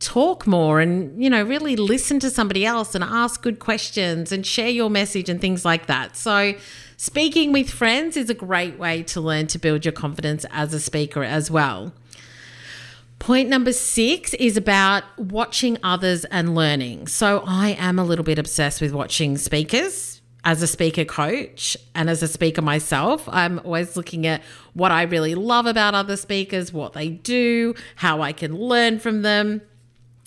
talk 0.00 0.46
more 0.46 0.80
and 0.80 1.22
you 1.22 1.30
know 1.30 1.42
really 1.42 1.76
listen 1.76 2.20
to 2.20 2.28
somebody 2.28 2.66
else 2.66 2.94
and 2.94 3.02
ask 3.02 3.42
good 3.42 3.58
questions 3.58 4.32
and 4.32 4.44
share 4.44 4.68
your 4.68 4.90
message 4.90 5.28
and 5.28 5.40
things 5.40 5.64
like 5.64 5.86
that. 5.86 6.16
So 6.16 6.54
speaking 6.96 7.52
with 7.52 7.70
friends 7.70 8.16
is 8.16 8.28
a 8.28 8.34
great 8.34 8.78
way 8.78 9.02
to 9.04 9.20
learn 9.20 9.46
to 9.48 9.58
build 9.58 9.84
your 9.84 9.92
confidence 9.92 10.44
as 10.50 10.74
a 10.74 10.80
speaker 10.80 11.22
as 11.22 11.50
well. 11.50 11.92
Point 13.18 13.48
number 13.48 13.72
six 13.72 14.34
is 14.34 14.58
about 14.58 15.04
watching 15.16 15.78
others 15.82 16.26
and 16.26 16.54
learning. 16.54 17.06
So, 17.06 17.42
I 17.46 17.70
am 17.78 17.98
a 17.98 18.04
little 18.04 18.24
bit 18.24 18.38
obsessed 18.38 18.82
with 18.82 18.92
watching 18.92 19.38
speakers 19.38 20.13
as 20.44 20.62
a 20.62 20.66
speaker 20.66 21.04
coach 21.04 21.76
and 21.94 22.10
as 22.10 22.22
a 22.22 22.28
speaker 22.28 22.62
myself, 22.62 23.28
I'm 23.30 23.58
always 23.60 23.96
looking 23.96 24.26
at 24.26 24.42
what 24.74 24.92
I 24.92 25.02
really 25.02 25.34
love 25.34 25.66
about 25.66 25.94
other 25.94 26.16
speakers, 26.16 26.72
what 26.72 26.92
they 26.92 27.08
do, 27.08 27.74
how 27.96 28.20
I 28.20 28.32
can 28.32 28.56
learn 28.56 28.98
from 28.98 29.22
them. 29.22 29.62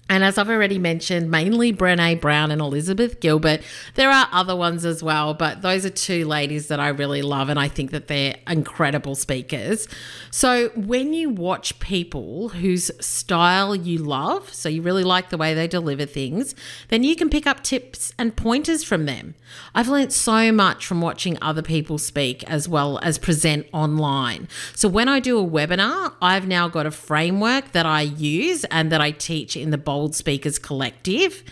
And 0.09 0.23
as 0.23 0.37
I've 0.37 0.49
already 0.49 0.79
mentioned, 0.79 1.29
mainly 1.29 1.73
Brene 1.73 2.21
Brown 2.21 2.49
and 2.51 2.61
Elizabeth 2.61 3.19
Gilbert. 3.19 3.61
There 3.95 4.09
are 4.09 4.27
other 4.31 4.55
ones 4.55 4.85
as 4.85 5.03
well, 5.03 5.33
but 5.33 5.61
those 5.61 5.85
are 5.85 5.89
two 5.89 6.25
ladies 6.25 6.67
that 6.67 6.79
I 6.79 6.89
really 6.89 7.21
love, 7.21 7.49
and 7.49 7.59
I 7.59 7.67
think 7.67 7.91
that 7.91 8.07
they're 8.07 8.37
incredible 8.47 9.15
speakers. 9.15 9.87
So 10.31 10.69
when 10.75 11.13
you 11.13 11.29
watch 11.29 11.79
people 11.79 12.49
whose 12.49 12.89
style 13.05 13.75
you 13.75 13.97
love, 13.97 14.53
so 14.53 14.69
you 14.69 14.81
really 14.81 15.03
like 15.03 15.29
the 15.29 15.37
way 15.37 15.53
they 15.53 15.67
deliver 15.67 16.05
things, 16.05 16.55
then 16.87 17.03
you 17.03 17.15
can 17.15 17.29
pick 17.29 17.45
up 17.45 17.63
tips 17.63 18.13
and 18.17 18.35
pointers 18.35 18.83
from 18.83 19.05
them. 19.05 19.35
I've 19.75 19.89
learned 19.89 20.13
so 20.13 20.51
much 20.51 20.85
from 20.85 21.01
watching 21.01 21.37
other 21.41 21.61
people 21.61 21.97
speak 21.97 22.43
as 22.49 22.69
well 22.69 22.99
as 23.01 23.17
present 23.17 23.67
online. 23.73 24.47
So 24.73 24.87
when 24.87 25.09
I 25.09 25.19
do 25.19 25.37
a 25.39 25.45
webinar, 25.45 26.13
I've 26.21 26.47
now 26.47 26.69
got 26.69 26.85
a 26.85 26.91
framework 26.91 27.73
that 27.73 27.85
I 27.85 28.01
use 28.01 28.63
and 28.65 28.91
that 28.91 29.01
I 29.01 29.11
teach 29.11 29.57
in 29.57 29.71
the 29.71 29.77
Bold 29.97 30.13
Speakers 30.13 30.59
Collective. 30.59 31.43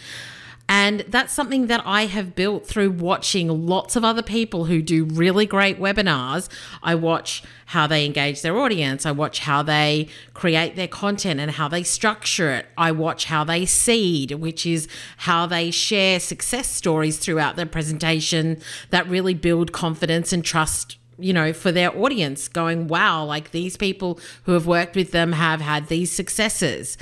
And 0.70 1.00
that's 1.08 1.34
something 1.34 1.66
that 1.66 1.82
I 1.84 2.06
have 2.06 2.36
built 2.36 2.68
through 2.68 2.92
watching 2.92 3.66
lots 3.66 3.96
of 3.96 4.06
other 4.06 4.22
people 4.22 4.66
who 4.66 4.84
do 4.84 5.06
really 5.06 5.48
great 5.48 5.80
webinars. 5.80 6.48
I 6.84 6.94
watch 6.94 7.42
how 7.66 7.88
they 7.88 8.06
engage 8.06 8.44
their 8.44 8.56
audience, 8.60 9.04
I 9.04 9.14
watch 9.14 9.40
how 9.40 9.64
they 9.64 10.10
create 10.36 10.76
their 10.76 10.88
content 10.88 11.40
and 11.40 11.50
how 11.50 11.68
they 11.68 11.82
structure 11.82 12.52
it. 12.52 12.68
I 12.78 12.92
watch 12.92 13.26
how 13.26 13.44
they 13.44 13.66
seed, 13.66 14.34
which 14.34 14.68
is 14.68 14.88
how 15.18 15.48
they 15.48 15.72
share 15.72 16.20
success 16.20 16.68
stories 16.68 17.18
throughout 17.18 17.56
their 17.56 17.66
presentation 17.66 18.62
that 18.92 19.10
really 19.10 19.34
build 19.34 19.72
confidence 19.72 20.32
and 20.32 20.46
trust 20.46 20.98
you 21.18 21.34
know, 21.34 21.54
for 21.54 21.72
their 21.72 21.98
audience, 21.98 22.48
going, 22.48 22.88
wow, 22.88 23.24
like 23.24 23.52
these 23.52 23.78
people 23.78 24.20
who 24.44 24.52
have 24.52 24.68
worked 24.68 24.96
with 24.96 25.12
them 25.12 25.32
have 25.32 25.62
had 25.62 25.88
these 25.88 26.12
successes. 26.12 26.98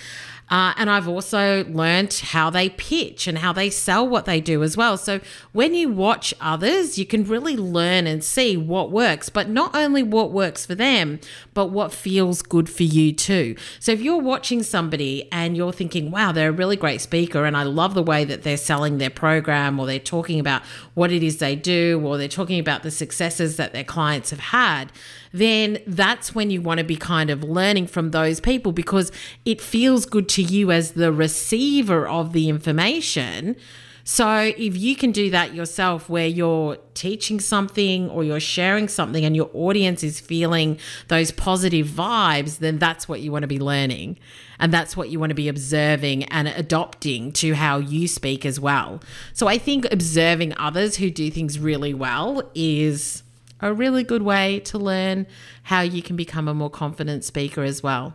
Uh, 0.50 0.74
and 0.78 0.90
I've 0.90 1.08
also 1.08 1.64
learned 1.66 2.14
how 2.14 2.50
they 2.50 2.70
pitch 2.70 3.28
and 3.28 3.40
how 3.40 3.54
they 3.54 3.70
sell 3.70 4.08
what 4.08 4.26
they 4.26 4.40
do 4.40 4.62
as 4.62 4.78
well. 4.78 4.98
So 4.98 5.20
when 5.52 5.74
you 5.74 5.90
watch 5.90 6.34
others, 6.40 6.98
you 6.98 7.06
can 7.06 7.24
really 7.24 7.58
learn 7.58 8.06
and 8.06 8.24
see 8.24 8.56
what 8.58 8.92
works, 8.92 9.30
but 9.30 9.50
not 9.50 9.76
only 9.76 10.04
what 10.04 10.32
works 10.32 10.66
for 10.66 10.76
them, 10.76 11.20
but 11.54 11.68
what 11.68 11.92
feels 11.92 12.42
good 12.42 12.70
for 12.70 12.84
you 12.84 13.14
too. 13.14 13.56
So 13.80 13.92
if 13.92 14.02
you're 14.02 14.22
watching 14.22 14.64
somebody 14.64 15.28
and 15.32 15.58
you're 15.58 15.74
thinking, 15.74 16.12
wow, 16.12 16.32
they're 16.32 16.50
a 16.50 16.54
really 16.54 16.76
great 16.78 17.02
speaker, 17.02 17.46
and 17.46 17.58
I 17.58 17.64
love 17.64 17.94
the 17.94 18.04
way 18.04 18.26
that 18.26 18.44
they're 18.44 18.58
selling 18.58 18.98
their 18.98 19.10
program, 19.10 19.80
or 19.80 19.88
they're 19.88 20.00
talking 20.00 20.40
about 20.40 20.62
what 20.94 21.12
it 21.12 21.24
is 21.24 21.38
they 21.38 21.56
do, 21.56 22.02
or 22.06 22.18
they're 22.18 22.28
talking 22.28 22.60
about 22.60 22.84
the 22.84 22.92
successes 22.92 23.58
that 23.58 23.74
their 23.74 23.84
clients 23.84 24.30
have 24.30 24.40
had 24.40 24.92
then 25.34 25.80
that's 25.88 26.34
when 26.34 26.52
you 26.52 26.62
want 26.62 26.78
to 26.78 26.84
be 26.84 26.96
kind 26.96 27.30
of 27.30 27.44
learning 27.44 27.88
from 27.88 28.12
those 28.12 28.40
people 28.40 28.72
because 28.72 29.12
it 29.46 29.60
feels 29.60 30.06
good 30.06 30.30
to 30.30 30.44
you 30.44 30.72
as 30.72 30.92
the 30.92 31.12
receiver 31.12 32.08
of 32.08 32.32
the 32.32 32.48
information. 32.48 33.58
So 34.06 34.52
if 34.58 34.78
you 34.78 34.96
can 34.96 35.12
do 35.12 35.30
that 35.32 35.56
yourself 35.56 36.10
where 36.10 36.28
you're 36.28 36.78
teaching 36.94 37.40
something 37.40 38.10
or 38.10 38.24
you're 38.24 38.40
sharing 38.40 38.90
something 38.90 39.24
and 39.24 39.36
your 39.36 39.50
audience 39.54 40.04
is 40.04 40.20
feeling 40.20 40.78
those 41.08 41.32
positive 41.32 41.88
vibes, 41.88 42.60
then 42.60 42.80
that's 42.80 43.08
what 43.08 43.22
you 43.22 43.32
want 43.32 43.44
to 43.44 43.48
be 43.48 43.60
learning. 43.60 44.20
And 44.60 44.74
that's 44.74 44.98
what 44.98 45.10
you 45.10 45.20
want 45.20 45.32
to 45.32 45.36
be 45.36 45.48
observing 45.48 46.26
and 46.26 46.50
adopting 46.50 47.32
to 47.34 47.56
how 47.56 47.78
you 47.78 48.08
speak 48.08 48.46
as 48.46 48.60
well. 48.60 49.02
So 49.32 49.48
I 49.48 49.58
think 49.58 49.92
observing 49.92 50.54
others 50.58 50.98
who 50.98 51.10
do 51.10 51.32
things 51.32 51.58
really 51.58 51.94
well 51.94 52.52
is 52.54 53.24
a 53.64 53.74
really 53.74 54.04
good 54.04 54.22
way 54.22 54.60
to 54.62 54.78
learn 54.78 55.26
how 55.64 55.82
you 55.82 56.02
can 56.02 56.16
become 56.16 56.48
a 56.48 56.54
more 56.54 56.70
confident 56.70 57.24
speaker 57.24 57.64
as 57.64 57.82
well. 57.82 58.14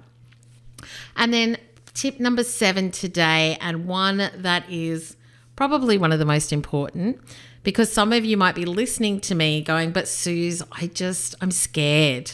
And 1.17 1.33
then 1.33 1.57
tip 1.95 2.21
number 2.21 2.45
seven 2.45 2.91
today, 2.91 3.59
and 3.61 3.87
one 3.87 4.31
that 4.35 4.65
is 4.71 5.17
probably 5.57 5.99
one 5.99 6.13
of 6.13 6.19
the 6.19 6.25
most 6.25 6.53
important 6.53 7.21
because 7.65 7.93
some 7.93 8.13
of 8.13 8.25
you 8.25 8.37
might 8.37 8.55
be 8.55 8.65
listening 8.65 9.21
to 9.21 9.35
me 9.35 9.61
going, 9.61 9.91
But 9.91 10.07
Suze, 10.07 10.63
I 10.73 10.87
just, 10.87 11.35
I'm 11.41 11.51
scared. 11.51 12.33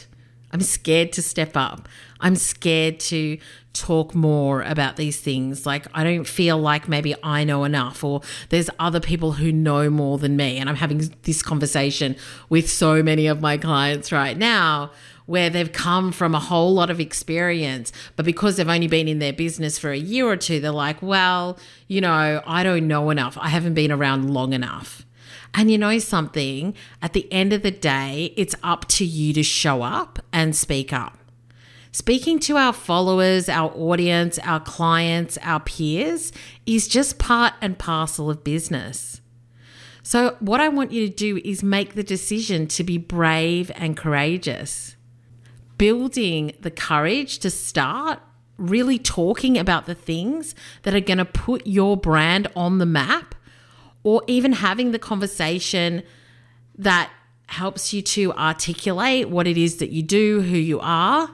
I'm 0.55 0.61
scared 0.61 1.11
to 1.11 1.21
step 1.21 1.57
up. 1.57 1.89
I'm 2.21 2.37
scared 2.37 3.01
to 3.01 3.37
talk 3.73 4.15
more 4.15 4.61
about 4.61 4.95
these 4.95 5.19
things. 5.19 5.65
Like, 5.65 5.85
I 5.93 6.05
don't 6.05 6.25
feel 6.25 6.57
like 6.57 6.87
maybe 6.87 7.13
I 7.21 7.43
know 7.43 7.65
enough, 7.65 8.05
or 8.05 8.21
there's 8.51 8.69
other 8.79 9.01
people 9.01 9.33
who 9.33 9.51
know 9.51 9.89
more 9.89 10.17
than 10.17 10.37
me. 10.37 10.57
And 10.57 10.69
I'm 10.69 10.77
having 10.77 11.13
this 11.23 11.41
conversation 11.41 12.15
with 12.47 12.69
so 12.69 13.03
many 13.03 13.27
of 13.27 13.41
my 13.41 13.57
clients 13.57 14.13
right 14.13 14.37
now 14.37 14.91
where 15.25 15.49
they've 15.49 15.73
come 15.73 16.13
from 16.13 16.33
a 16.33 16.39
whole 16.39 16.73
lot 16.73 16.89
of 16.89 17.01
experience, 17.01 17.91
but 18.15 18.25
because 18.25 18.55
they've 18.55 18.69
only 18.69 18.87
been 18.87 19.09
in 19.09 19.19
their 19.19 19.33
business 19.33 19.77
for 19.77 19.91
a 19.91 19.97
year 19.97 20.25
or 20.25 20.37
two, 20.37 20.61
they're 20.61 20.71
like, 20.71 21.01
well, 21.01 21.59
you 21.89 21.99
know, 21.99 22.41
I 22.47 22.63
don't 22.63 22.87
know 22.87 23.09
enough. 23.09 23.37
I 23.41 23.49
haven't 23.49 23.73
been 23.73 23.91
around 23.91 24.33
long 24.33 24.53
enough. 24.53 25.05
And 25.55 25.71
you 25.71 25.77
know 25.77 25.97
something? 25.99 26.75
At 27.01 27.13
the 27.13 27.31
end 27.31 27.53
of 27.53 27.63
the 27.63 27.71
day, 27.71 28.33
it's 28.35 28.55
up 28.61 28.87
to 28.89 29.05
you 29.05 29.33
to 29.33 29.41
show 29.41 29.81
up 29.81 30.19
and 30.33 30.53
speak 30.53 30.91
up. 30.91 31.17
Speaking 31.93 32.39
to 32.39 32.57
our 32.57 32.73
followers, 32.73 33.47
our 33.47 33.71
audience, 33.73 34.37
our 34.39 34.59
clients, 34.59 35.37
our 35.41 35.61
peers 35.61 36.33
is 36.65 36.89
just 36.89 37.17
part 37.17 37.53
and 37.61 37.79
parcel 37.79 38.29
of 38.29 38.43
business. 38.43 39.21
So, 40.03 40.35
what 40.41 40.59
I 40.59 40.67
want 40.67 40.91
you 40.91 41.07
to 41.07 41.13
do 41.13 41.37
is 41.45 41.63
make 41.63 41.95
the 41.95 42.03
decision 42.03 42.67
to 42.67 42.83
be 42.83 42.97
brave 42.97 43.71
and 43.75 43.95
courageous. 43.95 44.97
Building 45.77 46.51
the 46.59 46.69
courage 46.69 47.39
to 47.39 47.49
start 47.49 48.19
really 48.57 48.99
talking 48.99 49.57
about 49.57 49.85
the 49.85 49.95
things 49.95 50.53
that 50.83 50.93
are 50.93 50.99
going 50.99 51.17
to 51.17 51.25
put 51.25 51.65
your 51.65 51.95
brand 51.95 52.49
on 52.57 52.77
the 52.77 52.85
map, 52.85 53.34
or 54.05 54.21
even 54.27 54.53
having 54.53 54.91
the 54.91 54.99
conversation 54.99 56.03
that 56.77 57.11
helps 57.47 57.91
you 57.91 58.03
to 58.03 58.31
articulate 58.33 59.29
what 59.29 59.47
it 59.47 59.57
is 59.57 59.77
that 59.77 59.89
you 59.89 60.03
do, 60.03 60.41
who 60.41 60.55
you 60.55 60.79
are 60.79 61.29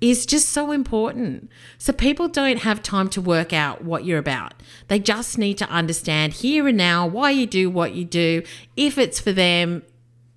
is 0.00 0.24
just 0.24 0.50
so 0.50 0.70
important. 0.70 1.50
So 1.78 1.92
people 1.92 2.28
don't 2.28 2.58
have 2.58 2.80
time 2.80 3.08
to 3.10 3.20
work 3.20 3.52
out 3.52 3.82
what 3.82 4.04
you're 4.04 4.20
about. 4.20 4.54
They 4.86 5.00
just 5.00 5.36
need 5.36 5.58
to 5.58 5.68
understand 5.68 6.34
here 6.34 6.68
and 6.68 6.76
now 6.76 7.08
why 7.08 7.30
you 7.30 7.44
do 7.44 7.68
what 7.68 7.94
you 7.94 8.04
do, 8.04 8.44
if 8.76 8.98
it's 8.98 9.18
for 9.18 9.32
them, 9.32 9.82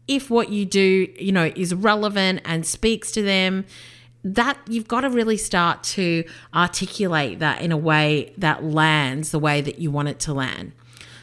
if 0.08 0.32
what 0.32 0.50
you 0.50 0.66
do, 0.66 1.08
you 1.20 1.32
know, 1.32 1.52
is 1.56 1.76
relevant 1.76 2.42
and 2.46 2.66
speaks 2.66 3.12
to 3.12 3.22
them. 3.22 3.66
That 4.24 4.58
you've 4.68 4.88
got 4.88 5.02
to 5.02 5.10
really 5.10 5.38
start 5.38 5.84
to 5.84 6.24
articulate 6.54 7.40
that 7.40 7.62
in 7.62 7.72
a 7.72 7.78
way 7.78 8.34
that 8.40 8.64
lands 8.64 9.30
the 9.30 9.40
way 9.40 9.62
that 9.62 9.78
you 9.78 9.92
want 9.92 10.08
it 10.08 10.20
to 10.22 10.34
land. 10.34 10.72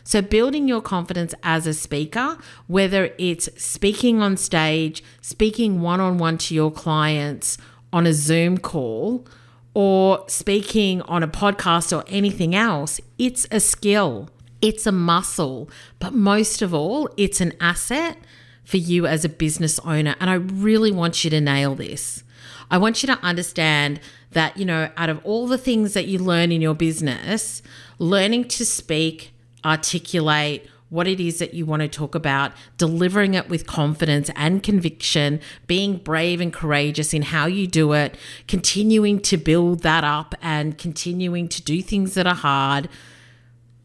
So, 0.07 0.23
building 0.23 0.69
your 0.69 0.81
confidence 0.81 1.35
as 1.42 1.66
a 1.66 1.75
speaker, 1.75 2.38
whether 2.69 3.11
it's 3.19 3.49
speaking 3.61 4.23
on 4.23 4.37
stage, 4.37 5.03
speaking 5.21 5.81
one 5.81 5.99
on 5.99 6.16
one 6.16 6.38
to 6.38 6.55
your 6.55 6.71
clients, 6.71 7.59
on 7.92 8.07
a 8.07 8.12
Zoom 8.12 8.57
call 8.59 9.27
or 9.75 10.25
speaking 10.29 11.03
on 11.03 11.25
a 11.25 11.29
podcast 11.29 11.97
or 11.97 12.05
anything 12.07 12.55
else, 12.55 13.01
it's 13.19 13.49
a 13.51 13.59
skill, 13.59 14.31
it's 14.62 14.87
a 14.87 14.92
muscle, 14.92 15.69
but 15.99 16.14
most 16.14 16.62
of 16.62 16.73
all, 16.73 17.09
it's 17.16 17.40
an 17.40 17.53
asset 17.61 18.16
for 18.62 18.77
you 18.77 19.09
as 19.09 19.25
a 19.25 19.29
business 19.29 19.81
owner. 19.81 20.14
And 20.21 20.31
I 20.31 20.35
really 20.35 20.92
want 20.92 21.25
you 21.25 21.31
to 21.31 21.40
nail 21.40 21.75
this. 21.75 22.23
I 22.71 22.79
want 22.79 23.03
you 23.03 23.09
to 23.09 23.19
understand 23.25 23.99
that, 24.31 24.57
you 24.57 24.64
know, 24.64 24.88
out 24.97 25.09
of 25.09 25.21
all 25.25 25.49
the 25.49 25.59
things 25.59 25.95
that 25.95 26.07
you 26.07 26.21
learn 26.21 26.53
in 26.53 26.61
your 26.61 26.75
business, 26.75 27.61
learning 27.99 28.45
to 28.49 28.64
speak, 28.64 29.33
articulate, 29.66 30.68
what 30.88 31.09
it 31.09 31.18
is 31.18 31.40
that 31.40 31.52
you 31.52 31.66
want 31.66 31.83
to 31.83 31.88
talk 31.88 32.14
about, 32.14 32.52
delivering 32.79 33.35
it 33.35 33.48
with 33.48 33.66
confidence 33.66 34.31
and 34.37 34.62
conviction, 34.62 35.40
being 35.66 35.96
brave 35.96 36.40
and 36.40 36.52
courageous 36.52 37.12
in 37.12 37.22
how 37.22 37.46
you 37.46 37.66
do 37.66 37.92
it, 37.92 38.16
continuing 38.46 39.18
to 39.20 39.37
build 39.37 39.83
that 39.83 40.05
up 40.05 40.35
and 40.40 40.79
continuing 40.79 41.48
to 41.48 41.61
do 41.62 41.83
things 41.83 42.14
that 42.14 42.26
are 42.26 42.35
hard 42.35 42.88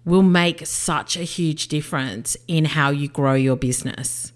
will 0.06 0.24
make 0.24 0.66
such 0.66 1.18
a 1.18 1.24
huge 1.24 1.68
difference 1.68 2.38
in 2.48 2.66
how 2.66 2.90
you 2.92 3.08
grow 3.08 3.34
your 3.34 3.56
business. 3.56 4.32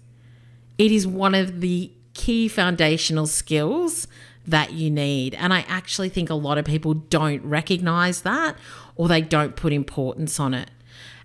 It 0.78 0.92
is 0.92 1.06
one 1.06 1.34
of 1.34 1.60
the 1.60 1.92
key 2.14 2.48
foundational 2.48 3.26
skills 3.26 4.08
that 4.46 4.72
you 4.72 4.90
need. 4.90 5.34
And 5.34 5.52
I 5.52 5.64
actually 5.68 6.08
think 6.08 6.30
a 6.30 6.34
lot 6.34 6.58
of 6.58 6.64
people 6.64 6.94
don't 6.94 7.44
recognize 7.44 8.22
that 8.22 8.56
or 8.94 9.08
they 9.08 9.20
don't 9.20 9.56
put 9.56 9.72
importance 9.72 10.38
on 10.38 10.54
it. 10.54 10.70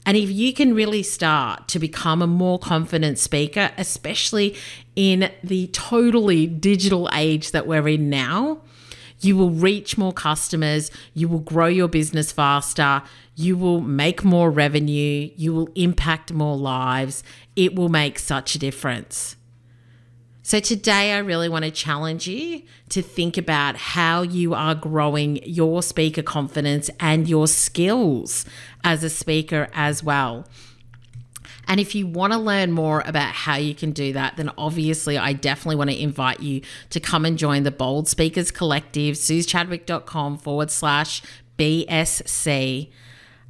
And 0.05 0.17
if 0.17 0.31
you 0.31 0.53
can 0.53 0.73
really 0.73 1.03
start 1.03 1.67
to 1.69 1.79
become 1.79 2.21
a 2.21 2.27
more 2.27 2.57
confident 2.57 3.19
speaker, 3.19 3.71
especially 3.77 4.55
in 4.95 5.31
the 5.43 5.67
totally 5.67 6.47
digital 6.47 7.09
age 7.13 7.51
that 7.51 7.67
we're 7.67 7.87
in 7.87 8.09
now, 8.09 8.61
you 9.19 9.37
will 9.37 9.51
reach 9.51 9.97
more 9.97 10.13
customers, 10.13 10.89
you 11.13 11.27
will 11.27 11.39
grow 11.39 11.67
your 11.67 11.87
business 11.87 12.31
faster, 12.31 13.03
you 13.35 13.55
will 13.55 13.81
make 13.81 14.23
more 14.23 14.49
revenue, 14.49 15.29
you 15.35 15.53
will 15.53 15.69
impact 15.75 16.33
more 16.33 16.57
lives. 16.57 17.23
It 17.55 17.75
will 17.75 17.89
make 17.89 18.17
such 18.17 18.55
a 18.55 18.59
difference. 18.59 19.35
So, 20.43 20.60
today 20.60 21.13
I 21.13 21.19
really 21.19 21.49
want 21.49 21.65
to 21.65 21.71
challenge 21.71 22.27
you 22.27 22.63
to 22.89 23.04
think 23.04 23.38
about 23.38 23.75
how 23.75 24.23
you 24.23 24.56
are 24.56 24.73
growing 24.73 25.38
your 25.43 25.84
speaker 25.84 26.23
confidence 26.23 26.89
and 26.99 27.30
your 27.30 27.47
skills 27.47 28.45
as 28.84 29.04
a 29.04 29.10
speaker 29.10 29.69
as 29.73 30.04
well. 30.04 30.47
And 31.67 31.80
if 31.80 31.93
you 31.93 32.08
want 32.08 32.34
to 32.34 32.39
learn 32.39 32.71
more 32.71 33.04
about 33.06 33.34
how 33.34 33.56
you 33.56 33.75
can 33.75 33.91
do 33.91 34.13
that, 34.13 34.36
then 34.36 34.51
obviously 34.58 35.17
I 35.17 35.34
definitely 35.34 35.75
want 35.75 35.91
to 35.91 36.01
invite 36.01 36.39
you 36.39 36.62
to 36.89 36.99
come 36.99 37.23
and 37.23 37.38
join 37.38 37.62
the 37.62 37.71
Bold 37.71 38.08
Speakers 38.08 38.49
Collective, 38.49 39.15
suzechadwick.com 39.15 40.39
forward 40.39 40.71
slash 40.71 41.21
BSC 41.60 42.89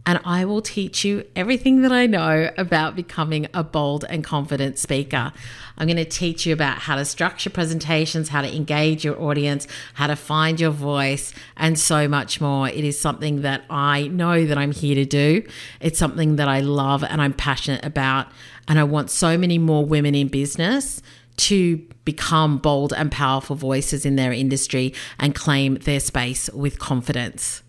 and 0.06 0.20
I 0.26 0.46
will 0.46 0.62
teach 0.62 1.06
you 1.06 1.26
everything 1.36 1.82
that 1.84 1.92
I 1.92 2.08
know 2.08 2.52
about 2.58 2.96
becoming 2.96 3.48
a 3.54 3.64
bold 3.64 4.04
and 4.10 4.24
confident 4.24 4.80
speaker. 4.80 5.32
I'm 5.78 5.88
going 5.88 5.98
to 5.98 6.06
teach 6.06 6.46
you 6.46 6.54
about 6.54 6.80
how 6.80 6.96
to 6.96 7.06
structure 7.06 7.50
presentations, 7.50 8.30
how 8.30 8.42
to 8.42 8.56
engage 8.56 9.06
your 9.06 9.22
audience, 9.22 9.68
how 9.94 10.08
to 10.08 10.16
find 10.16 10.60
your 10.60 10.72
voice, 10.72 11.34
and 11.56 11.78
so 11.78 12.08
much 12.08 12.42
more. 12.42 12.68
It 12.68 12.84
is 12.84 13.00
something 13.00 13.42
that 13.42 13.64
I 13.70 14.08
know 14.08 14.46
that 14.46 14.58
I'm 14.58 14.72
here 14.72 14.96
to 14.96 15.06
do. 15.06 15.44
It's 15.80 16.00
something 16.00 16.36
that 16.38 16.48
I 16.48 16.62
love 16.62 17.04
and 17.04 17.22
I'm 17.22 17.34
passionate 17.34 17.86
about. 17.86 18.28
And 18.68 18.80
I 18.80 18.84
want 18.84 19.12
so 19.12 19.38
many 19.38 19.58
more 19.58 19.86
women 19.86 20.16
in 20.16 20.30
business 20.30 21.02
to 21.38 21.78
become 22.06 22.58
bold 22.58 22.94
and 22.94 23.12
powerful 23.12 23.56
voices 23.56 24.06
in 24.06 24.16
their 24.16 24.34
industry 24.34 24.94
and 25.20 25.34
claim 25.34 25.76
their 25.76 26.00
space 26.00 26.50
with 26.52 26.80
confidence. 26.80 27.64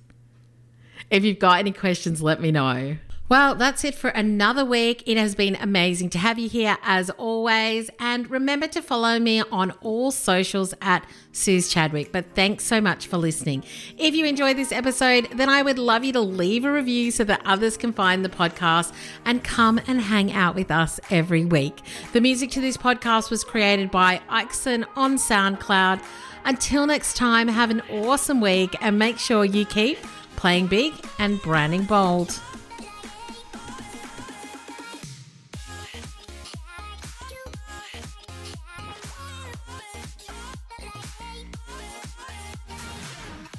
If 1.13 1.25
you've 1.25 1.39
got 1.39 1.59
any 1.59 1.73
questions, 1.73 2.23
let 2.23 2.41
me 2.41 2.51
know. 2.51 2.97
Well, 3.29 3.55
that's 3.55 3.85
it 3.85 3.95
for 3.95 4.09
another 4.09 4.65
week. 4.65 5.03
It 5.05 5.19
has 5.19 5.35
been 5.35 5.57
amazing 5.57 6.09
to 6.11 6.19
have 6.19 6.39
you 6.39 6.49
here 6.49 6.79
as 6.83 7.11
always. 7.11 7.91
And 7.99 8.31
remember 8.31 8.67
to 8.69 8.81
follow 8.81 9.19
me 9.19 9.43
on 9.53 9.73
all 9.83 10.11
socials 10.11 10.73
at 10.81 11.07
Suze 11.31 11.69
Chadwick. 11.69 12.13
But 12.13 12.35
thanks 12.35 12.65
so 12.65 12.81
much 12.81 13.09
for 13.09 13.19
listening. 13.19 13.63
If 13.99 14.15
you 14.15 14.25
enjoyed 14.25 14.57
this 14.57 14.73
episode, 14.73 15.29
then 15.35 15.51
I 15.51 15.61
would 15.61 15.79
love 15.79 16.03
you 16.03 16.15
to 16.15 16.21
leave 16.21 16.65
a 16.65 16.73
review 16.73 17.11
so 17.11 17.25
that 17.25 17.43
others 17.45 17.77
can 17.77 17.93
find 17.93 18.25
the 18.25 18.31
podcast 18.31 18.95
and 19.27 19.45
come 19.45 19.79
and 19.87 20.01
hang 20.01 20.33
out 20.33 20.55
with 20.55 20.71
us 20.71 20.99
every 21.11 21.45
week. 21.45 21.83
The 22.15 22.23
music 22.23 22.51
to 22.53 22.63
this 22.63 22.79
podcast 22.79 23.31
was 23.31 23.45
created 23.45 23.91
by 23.91 24.23
Ixon 24.31 24.87
on 24.97 25.17
SoundCloud. 25.17 26.03
Until 26.47 26.87
next 26.87 27.19
time, 27.19 27.49
have 27.49 27.71
an 27.71 27.83
awesome 27.91 28.41
week 28.41 28.75
and 28.81 28.99
make 28.99 29.19
sure 29.19 29.45
you 29.45 29.67
keep 29.67 29.99
playing 30.43 30.67
big 30.67 30.93
and 31.21 31.41
branding 31.41 31.85
bold. 31.85 32.41